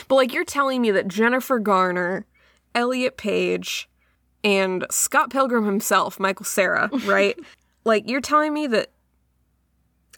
[0.09, 2.27] but like you're telling me that jennifer garner
[2.75, 3.89] elliot page
[4.43, 7.39] and scott pilgrim himself michael cera right
[7.85, 8.91] like you're telling me that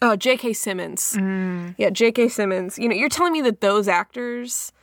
[0.01, 0.51] Oh, J.K.
[0.51, 1.15] Simmons.
[1.77, 2.27] Yeah, J.K.
[2.27, 2.77] Simmons.
[2.77, 4.73] You know, you're telling me that those actors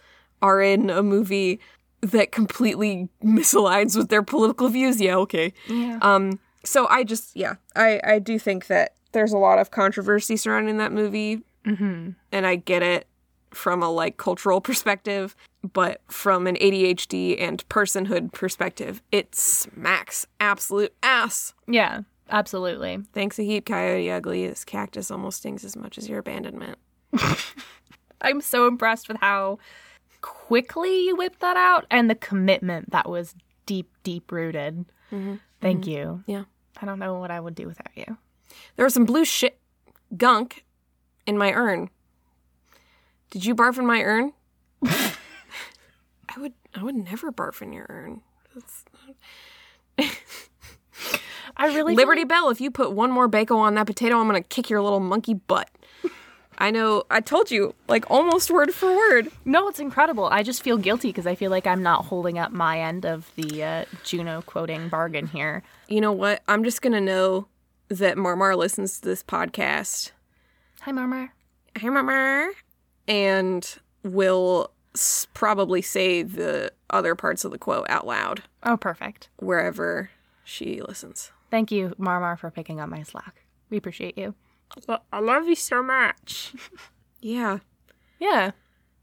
[0.40, 1.60] are in a movie
[2.00, 4.98] that completely misaligns with their political views?
[4.98, 5.52] Yeah, okay.
[5.68, 5.98] Yeah.
[6.00, 10.38] Um, so I just, yeah, I, I do think that there's a lot of controversy
[10.38, 12.12] surrounding that movie, mm-hmm.
[12.32, 13.06] and I get it
[13.52, 15.34] from a like cultural perspective,
[15.72, 21.54] but from an ADHD and personhood perspective, it smacks absolute ass.
[21.66, 22.98] Yeah, absolutely.
[23.12, 24.46] Thanks a heap, Coyote Ugly.
[24.48, 26.78] This cactus almost stings as much as your abandonment.
[28.20, 29.58] I'm so impressed with how
[30.20, 33.34] quickly you whipped that out and the commitment that was
[33.66, 34.84] deep, deep rooted.
[35.10, 35.36] Mm-hmm.
[35.60, 35.90] Thank mm-hmm.
[35.90, 36.24] you.
[36.26, 36.44] Yeah.
[36.80, 38.16] I don't know what I would do without you.
[38.76, 39.58] There was some blue shit
[40.16, 40.64] gunk
[41.26, 41.90] in my urn.
[43.30, 44.32] Did you barf in my urn?
[44.84, 48.22] I would I would never barf in your urn.
[48.54, 48.84] That's
[51.56, 54.42] I really Liberty Bell, if you put one more bacon on that potato, I'm gonna
[54.42, 55.68] kick your little monkey butt.
[56.58, 59.28] I know I told you, like almost word for word.
[59.44, 60.26] No, it's incredible.
[60.26, 63.30] I just feel guilty because I feel like I'm not holding up my end of
[63.36, 65.62] the uh, Juno quoting bargain here.
[65.88, 66.42] You know what?
[66.48, 67.48] I'm just gonna know
[67.88, 70.12] that Marmar listens to this podcast.
[70.82, 71.30] Hi, Marmar.
[71.78, 72.50] Hey, Marmar.
[73.08, 79.28] And will s- probably say the other parts of the quote out loud Oh, perfect.
[79.38, 80.10] wherever
[80.44, 81.32] she listens.
[81.50, 83.42] Thank you, Marmar, for picking up my slack.
[83.70, 84.34] We appreciate you.
[85.12, 86.52] I love you so much.
[87.20, 87.58] yeah.
[88.20, 88.52] Yeah.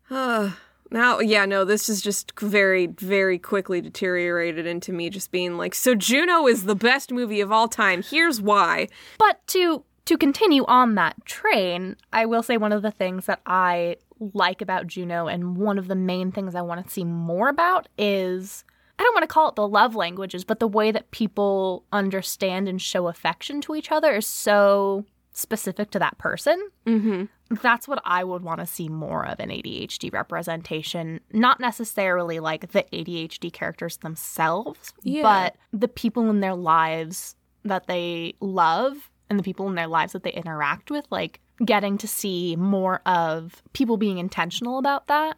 [0.09, 0.51] Uh,
[0.89, 5.75] now, yeah, no, this is just very, very quickly deteriorated into me just being like,
[5.75, 8.01] so Juno is the best movie of all time.
[8.01, 8.87] Here's why.
[9.19, 13.41] But to to continue on that train, I will say one of the things that
[13.45, 17.49] I like about Juno and one of the main things I want to see more
[17.49, 18.63] about is
[18.99, 22.67] I don't want to call it the love languages, but the way that people understand
[22.67, 26.59] and show affection to each other is so specific to that person.
[26.87, 27.25] Mm-hmm.
[27.61, 31.19] That's what I would want to see more of in ADHD representation.
[31.31, 35.21] Not necessarily like the ADHD characters themselves, Yeah.
[35.21, 40.13] but the people in their lives that they love and the people in their lives
[40.13, 45.37] that they interact with, like getting to see more of people being intentional about that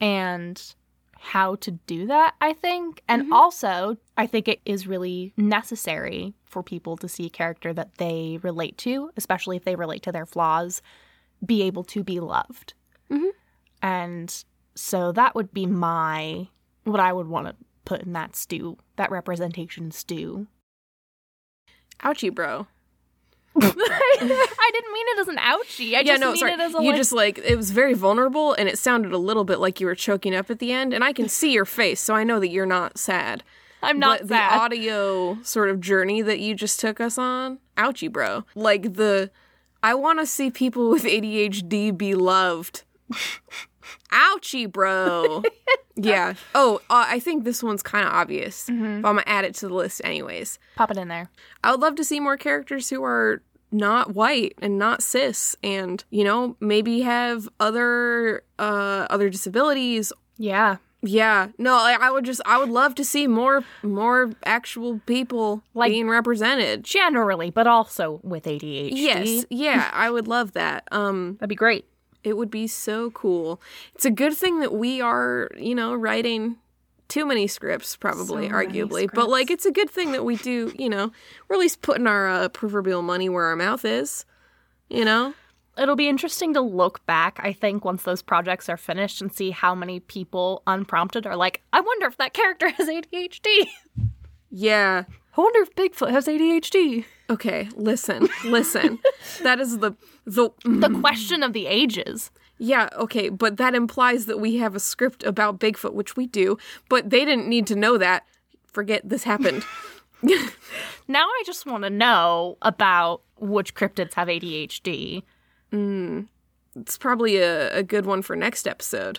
[0.00, 0.74] and
[1.18, 3.02] how to do that, I think.
[3.06, 7.98] And also, I think it is really necessary for people to see a character that
[7.98, 10.80] they relate to, especially if they relate to their flaws,
[11.44, 12.72] be able to be loved.
[13.10, 13.32] Mhm.
[13.82, 14.44] And
[14.74, 16.48] so that would be my,
[16.84, 20.46] what I would want to put in that stew, that representation stew.
[22.02, 22.66] Ouchie, bro.
[23.60, 25.88] I didn't mean it as an ouchie.
[25.96, 26.52] I yeah, just no, mean sorry.
[26.52, 29.18] it as a you like, just like it was very vulnerable, and it sounded a
[29.18, 30.94] little bit like you were choking up at the end.
[30.94, 33.42] And I can see your face, so I know that you're not sad.
[33.82, 34.50] I'm not but sad.
[34.50, 38.44] the audio sort of journey that you just took us on, ouchie, bro.
[38.54, 39.30] Like the,
[39.82, 42.84] I want to see people with ADHD be loved.
[44.12, 45.42] ouchie, bro.
[45.96, 46.34] yeah.
[46.54, 49.00] Oh, uh, I think this one's kind of obvious, Mm-hmm.
[49.02, 50.58] but I'm gonna add it to the list anyways.
[50.76, 51.30] Pop it in there.
[51.64, 53.42] I would love to see more characters who are
[53.72, 60.78] not white and not cis and you know maybe have other uh other disabilities Yeah.
[61.02, 65.62] yeah no I, I would just i would love to see more more actual people
[65.72, 68.90] Like- being represented Generally, but also with ADHD.
[68.92, 71.84] yes yeah i would love that um That'd be great.
[72.24, 73.60] It would be so cool
[73.94, 76.56] it's a good thing that we are you know writing
[77.08, 80.72] too many scripts probably So arguably but like it's a good thing that we do
[80.78, 81.12] you know
[81.48, 84.24] we're at least putting our uh, proverbial money where our mouth is
[84.88, 85.34] you know
[85.78, 89.50] It'll be interesting to look back, I think, once those projects are finished and see
[89.50, 93.66] how many people unprompted are like, I wonder if that character has ADHD.
[94.50, 95.04] Yeah.
[95.36, 97.04] I wonder if Bigfoot has ADHD.
[97.30, 98.98] Okay, listen, listen.
[99.42, 99.92] that is the
[100.24, 101.00] the The mm-hmm.
[101.00, 102.30] question of the ages.
[102.58, 102.88] yeah.
[102.96, 106.58] Okay, but that implies that we have a script about Bigfoot, which we do.
[106.88, 108.24] But they didn't need to know that.
[108.64, 109.64] Forget this happened.
[111.08, 115.24] Now I just want to know about which cryptids have ADHD.
[115.72, 116.28] Mm.
[116.76, 119.18] it's probably a, a good one for next episode.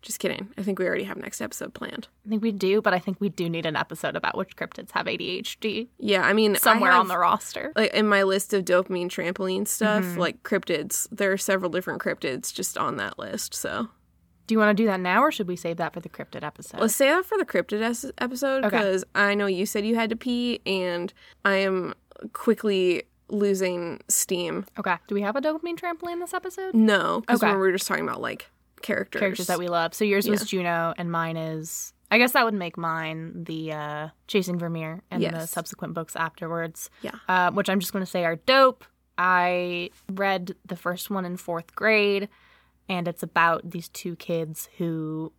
[0.00, 0.48] Just kidding.
[0.56, 2.06] I think we already have next episode planned.
[2.24, 4.92] I think we do, but I think we do need an episode about which cryptids
[4.92, 7.72] have ADHD Yeah, I mean, I somewhere have- on the roster.
[7.74, 10.20] like in my list of dopamine trampoline stuff, Mm-hmm.
[10.20, 13.54] like cryptids, there are several different cryptids just on that list.
[13.54, 13.88] So
[14.46, 16.42] Do you want to do that now, or should we save that for the cryptid
[16.44, 16.80] episode?
[16.80, 17.82] let's say that for the cryptid
[18.18, 18.76] episode Okay.
[18.76, 21.12] because I know you said you had to pee, and
[21.44, 21.92] I am
[22.32, 24.64] quickly losing steam.
[24.78, 24.96] okay.
[25.06, 26.74] Do we have a dopamine trampoline this episode?
[26.74, 27.52] No, because Okay.
[27.52, 28.48] we were just talking about like
[28.82, 29.20] characters.
[29.20, 29.94] Characters that we love.
[29.94, 31.92] So yours was Juno, and mine is.
[32.10, 36.88] I guess that would make mine the uh, Chasing Vermeer and the subsequent books afterwards.
[37.02, 37.12] Yeah.
[37.28, 38.84] Uh, which I'm just going to say are dope.
[39.18, 42.28] I read the first one in fourth grade,
[42.88, 45.32] and it's about these two kids who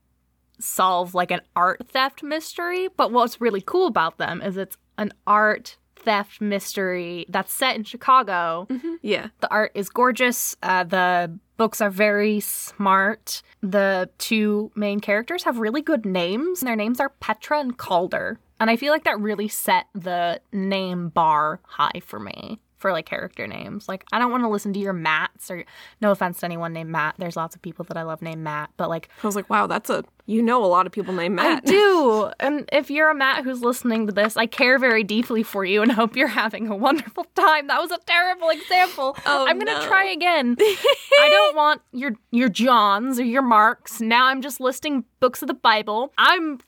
[0.60, 2.90] solve like an art theft mystery.
[2.95, 7.84] But what's really cool about them is it's an art theft mystery that's set in
[7.84, 8.68] Chicago.
[9.02, 10.56] Yeah, The art is gorgeous.
[10.64, 13.42] Uh, the books are very smart.
[13.62, 16.62] The two main characters have really good names.
[16.62, 18.40] Their names are Petra and Calder.
[18.60, 23.06] And I feel like that really set the name bar high for me for like
[23.06, 23.88] character names.
[23.88, 25.64] Like, I don't want to listen to your Matts or
[26.02, 27.16] no offense to anyone named Matt.
[27.18, 29.68] There's lots of people that I love named Matt, but like, I was like, wow,
[29.68, 31.64] that's a you know a lot of people named Matt.
[31.66, 32.32] I do.
[32.40, 35.82] And if you're a Matt who's listening to this, I care very deeply for you
[35.82, 37.68] and hope you're having a wonderful time.
[37.68, 39.18] That was a terrible example.
[39.26, 39.88] Oh, I'm gonna no.
[39.88, 40.56] try again.
[40.60, 44.02] I don't want your your Johns or your Marks.
[44.02, 46.14] Now I'm just listing books of the Bible.
[46.18, 46.60] I'm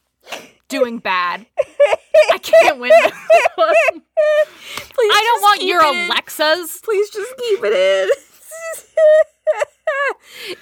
[0.71, 1.45] doing bad.
[2.31, 2.91] I can't win.
[3.55, 5.81] Please I don't want your.
[5.81, 6.79] Alexas.
[6.83, 8.09] Please just keep it in.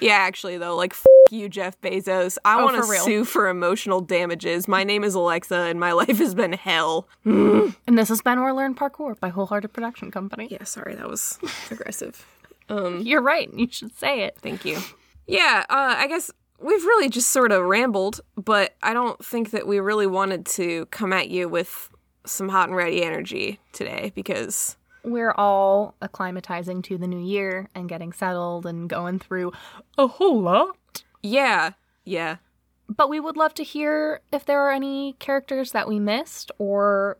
[0.00, 2.38] yeah, actually though, like f- you, Jeff Bezos.
[2.44, 4.66] I Oh, want to sue for emotional damages.
[4.68, 7.08] My name is Alexa, and my life has been hell.
[7.24, 10.48] And this has been Or Learn Parkour by Wholehearted Production Company.
[10.50, 11.38] Yeah, sorry, that was
[11.70, 12.24] aggressive.
[12.68, 13.52] You're right.
[13.52, 14.36] You should say it.
[14.40, 14.78] Thank you.
[15.26, 16.30] Yeah, uh, I guess
[16.60, 20.86] we've really just sort of rambled, but I don't think that we really wanted to
[20.86, 21.90] come at you with
[22.26, 27.88] some hot and ready energy today because we're all acclimatizing to the new year and
[27.88, 29.52] getting settled and going through
[29.96, 30.76] a whole lot.
[31.22, 31.72] yeah,
[32.04, 32.36] yeah.
[32.88, 37.18] But we would love to hear if there are any characters that we missed or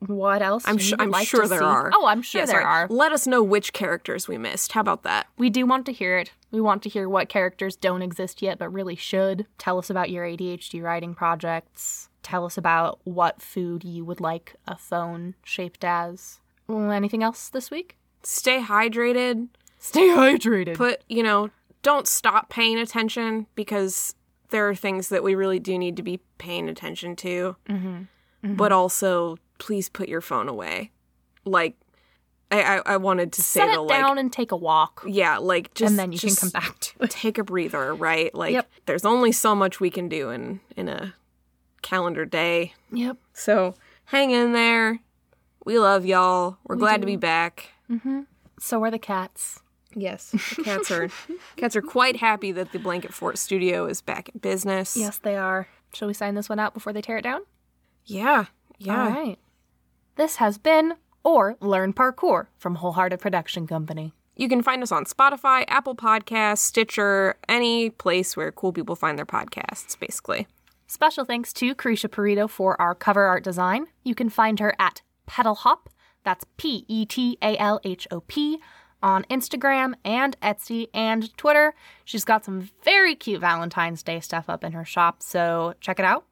[0.00, 0.64] what else.
[0.66, 1.64] I'm you sure I'm like sure there see.
[1.64, 1.90] are.
[1.94, 2.86] Oh, I'm sure there are.
[2.88, 4.72] Let us know which characters we missed.
[4.72, 5.26] How about that?
[5.36, 6.32] We do want to hear it.
[6.50, 9.46] We want to hear what characters don't exist yet but really should.
[9.58, 12.08] Tell us about your ADHD writing projects.
[12.22, 16.40] Tell us about what food you would like a phone shaped as.
[16.68, 17.96] Mm, Anything else this week?
[18.22, 19.48] Stay hydrated.
[19.78, 20.74] Stay hydrated.
[20.74, 21.50] Put, you know,
[21.82, 24.14] don't stop paying attention because
[24.50, 27.56] there are things that we really do need to be paying attention to.
[27.68, 28.54] Mm-hmm.
[28.54, 30.90] But also, please put your phone away.
[31.44, 31.76] Like,
[32.50, 35.02] I, I, I wanted to say Set the it like, down and take a walk.
[35.06, 37.10] yeah, like just and then you just can come back to it.
[37.10, 38.34] take a breather, right?
[38.34, 38.70] Like, Yep.
[38.86, 41.14] there's only so much we can do in in a
[41.82, 42.72] calendar day.
[42.92, 43.18] Yep.
[43.34, 43.74] So
[44.06, 45.00] hang in there.
[45.64, 46.56] We love y'all.
[46.64, 47.68] We're glad to be back.
[47.90, 48.22] Mm-hmm.
[48.58, 49.60] So are the cats.
[49.94, 51.08] Yes, the cats are
[51.56, 54.96] cats are quite happy that the Blanket Fort Studio is back in business.
[54.96, 55.68] Yes, they are.
[55.92, 57.42] Shall we sign this one out before they tear it down?
[58.04, 58.46] Yeah.
[58.78, 59.02] Yeah.
[59.04, 59.38] All right.
[60.18, 64.12] This has been Or Learn Parkour from Wholehearted Production Company.
[64.34, 69.16] You can find us on Spotify, Apple Podcasts, Stitcher, any place where cool people find
[69.16, 70.48] their podcasts, basically.
[70.88, 73.86] Special thanks to Carisha Perito for our cover art design.
[74.02, 75.88] You can find her at Petal Hop,
[76.24, 78.58] that's P E T A L H O P,
[79.00, 81.74] on Instagram and Etsy and Twitter.
[82.04, 86.04] She's got some very cute Valentine's Day stuff up in her shop, so check it
[86.04, 86.24] out.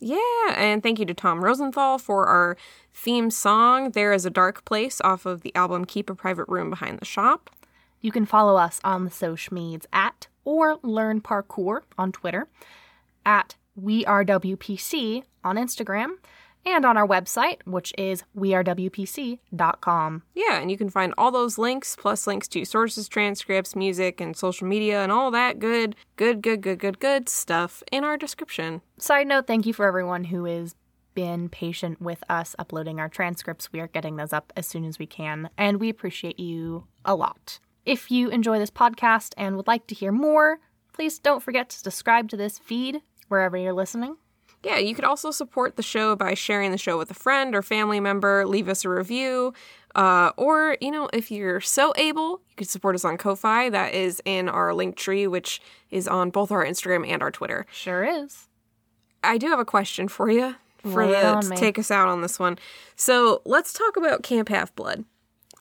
[0.00, 2.56] Yeah, and thank you to Tom Rosenthal for our
[2.94, 6.70] theme song, There is a Dark Place, off of the album Keep a Private Room
[6.70, 7.50] Behind the Shop.
[8.00, 12.46] You can follow us on the social medias at or learn parkour on Twitter,
[13.26, 16.10] at we are WPC on Instagram,
[16.64, 20.22] and on our website, which is wearewpc.com.
[20.34, 24.36] Yeah, and you can find all those links, plus links to sources, transcripts, music, and
[24.36, 28.82] social media, and all that good, good, good, good, good, good stuff in our description.
[28.98, 30.74] Side note, thank you for everyone who has
[31.14, 33.72] been patient with us uploading our transcripts.
[33.72, 37.14] We are getting those up as soon as we can, and we appreciate you a
[37.14, 37.58] lot.
[37.84, 40.58] If you enjoy this podcast and would like to hear more,
[40.92, 44.16] please don't forget to subscribe to this feed wherever you're listening.
[44.62, 47.62] Yeah, you could also support the show by sharing the show with a friend or
[47.62, 49.54] family member, leave us a review,
[49.94, 53.70] uh, or, you know, if you're so able, you could support us on Ko-Fi.
[53.70, 55.60] That is in our link tree, which
[55.90, 57.66] is on both our Instagram and our Twitter.
[57.72, 58.48] Sure is.
[59.22, 61.56] I do have a question for you for the, to me.
[61.56, 62.58] take us out on this one.
[62.96, 65.04] So let's talk about Camp Half Blood.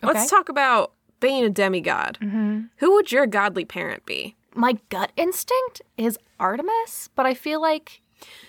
[0.03, 0.14] Okay.
[0.14, 2.19] Let's talk about being a demigod.
[2.22, 2.61] Mm-hmm.
[2.78, 4.36] Who would your godly parent be?
[4.53, 8.02] My gut instinct is Artemis, but I feel like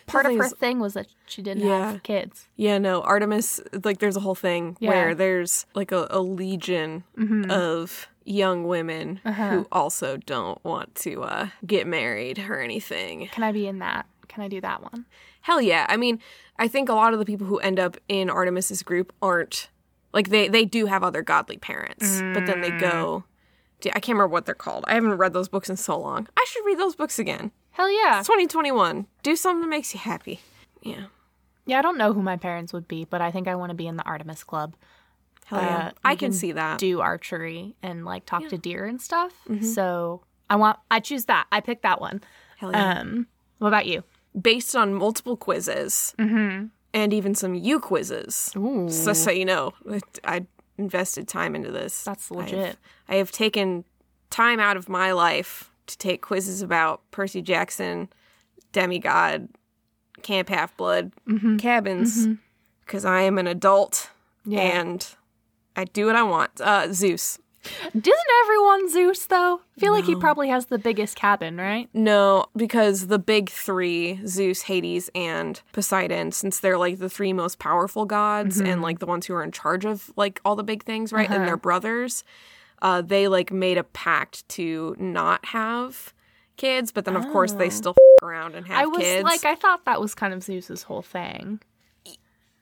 [0.06, 1.92] part of her is- thing was that she didn't Yeah.
[1.92, 2.48] have kids.
[2.56, 4.90] Yeah, no, Artemis, like there's a whole thing Yeah.
[4.90, 7.50] where there's like a, a legion Mm-hmm.
[7.50, 9.48] of young women Uh-huh.
[9.50, 13.28] who also don't want to uh, get married or anything.
[13.32, 14.06] Can I be in that?
[14.28, 15.06] Can I do that one?
[15.40, 15.86] Hell yeah.
[15.88, 16.20] I mean,
[16.58, 19.70] I think a lot of the people who end up in Artemis's group aren't
[20.12, 23.24] like they they do have other godly parents, but then they go
[23.80, 24.84] to, I can't remember what they're called.
[24.88, 26.28] I haven't read those books in so long.
[26.36, 27.52] I should read those books again.
[27.78, 28.18] Hell yeah.
[28.18, 29.06] It's 2021.
[29.22, 30.40] Do something that makes you happy.
[30.82, 31.04] Yeah.
[31.64, 33.74] Yeah, I don't know who my parents would be, but I think I want to
[33.74, 34.74] be in the Artemis Club.
[35.44, 35.76] Hell yeah.
[35.86, 36.78] Uh, I can can see that.
[36.80, 39.32] Do archery and like talk to deer and stuff.
[39.48, 39.64] Mm-hmm.
[39.64, 41.46] So I want I choose that.
[41.52, 42.20] I pick that one.
[42.56, 42.98] Hell yeah.
[43.00, 43.28] Um
[43.58, 44.02] what about you?
[44.40, 48.52] based on multiple quizzes and even some you quizzes.
[48.56, 48.88] Ooh.
[48.88, 49.72] So, so you know,
[50.24, 50.46] I
[50.76, 52.04] invested time into this.
[52.04, 52.76] That's I have- legit.
[53.08, 53.84] I have taken
[54.30, 58.08] time out of my life to take quizzes about Percy Jackson,
[58.72, 59.48] demigod,
[60.22, 61.56] Camp Half Blood, mm-hmm.
[61.56, 62.34] cabins, mm-hmm.
[62.84, 64.10] because I am an adult
[64.44, 64.60] Yeah.
[64.60, 65.06] and
[65.76, 66.60] I do what I want.
[66.60, 67.38] Uh, Zeus.
[67.92, 69.60] Doesn't everyone Zeus though?
[69.76, 71.88] I feel like he probably has the biggest cabin, right?
[71.92, 77.58] No, because the big three, Zeus, Hades, and Poseidon, since they're like the three most
[77.58, 78.66] powerful gods mm-hmm.
[78.66, 81.26] and like the ones who are in charge of like all the big things, right?
[81.26, 81.46] And uh-huh.
[81.46, 82.24] they're brothers,
[82.82, 86.12] uh, they like made a pact to not have
[86.56, 89.24] kids, but then of course they still f- around and have I was kids.
[89.24, 91.60] like I thought that was kind of Zeus's whole thing.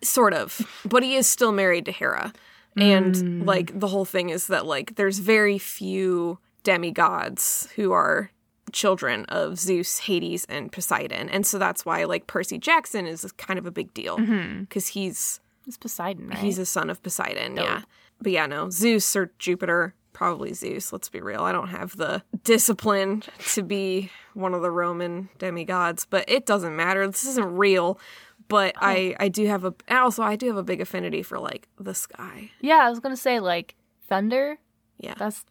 [0.03, 0.61] sort of.
[0.85, 2.33] But he is still married to hera.
[2.79, 8.31] And like the whole thing is that like there's very few demigods who are
[8.73, 11.29] children of zeus hades and poseidon.
[11.31, 14.19] And so that's why like percy jackson is kind of a big deal
[14.61, 16.39] because he's It's Poseidon, right?
[16.39, 17.83] he's a son of poseidon yeah.
[18.21, 22.23] But yeah no zeus or jupiter probably zeus let's be real i don't have the
[22.43, 23.23] discipline
[23.53, 28.01] to be one of the roman demigods but it doesn't matter this isn't real
[28.49, 31.67] but I, I do have a also I do have a big affinity for like
[31.81, 32.53] the sky.
[32.61, 33.75] yeah, I was gonna say like
[34.09, 34.59] Thunder.
[34.99, 35.15] Yeah.
[35.19, 35.45] That's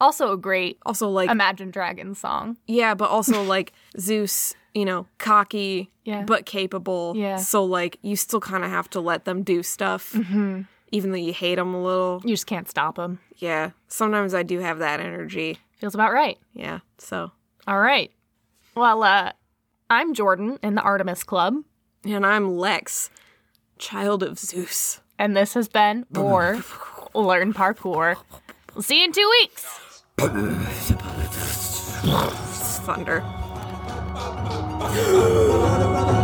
[0.00, 2.56] also a great Also like Imagine Dragons song.
[2.68, 6.22] yeah, but also like Zeus, you know, cocky Yeah.
[6.22, 7.14] but capable.
[7.16, 7.38] Yeah.
[7.38, 10.62] So like you still kind of have to let them do stuff, Mm-hmm.
[10.92, 12.20] Even though you hate them a little.
[12.24, 13.20] You just can't stop them.
[13.36, 13.70] Yeah.
[13.88, 15.58] Sometimes I do have that energy.
[15.78, 16.38] Feels about right.
[16.54, 16.80] Yeah.
[16.98, 17.30] So
[17.66, 18.10] All right.
[18.74, 19.32] Well, uh,
[19.90, 21.56] I'm Jordan in the Artemis Club,
[22.04, 23.10] and I'm Lex,
[23.78, 25.00] child of Zeus.
[25.18, 26.62] and this has been more
[27.14, 28.16] Learn Parkour.
[28.74, 30.02] We'll see you in two weeks.
[32.84, 33.24] Thunder.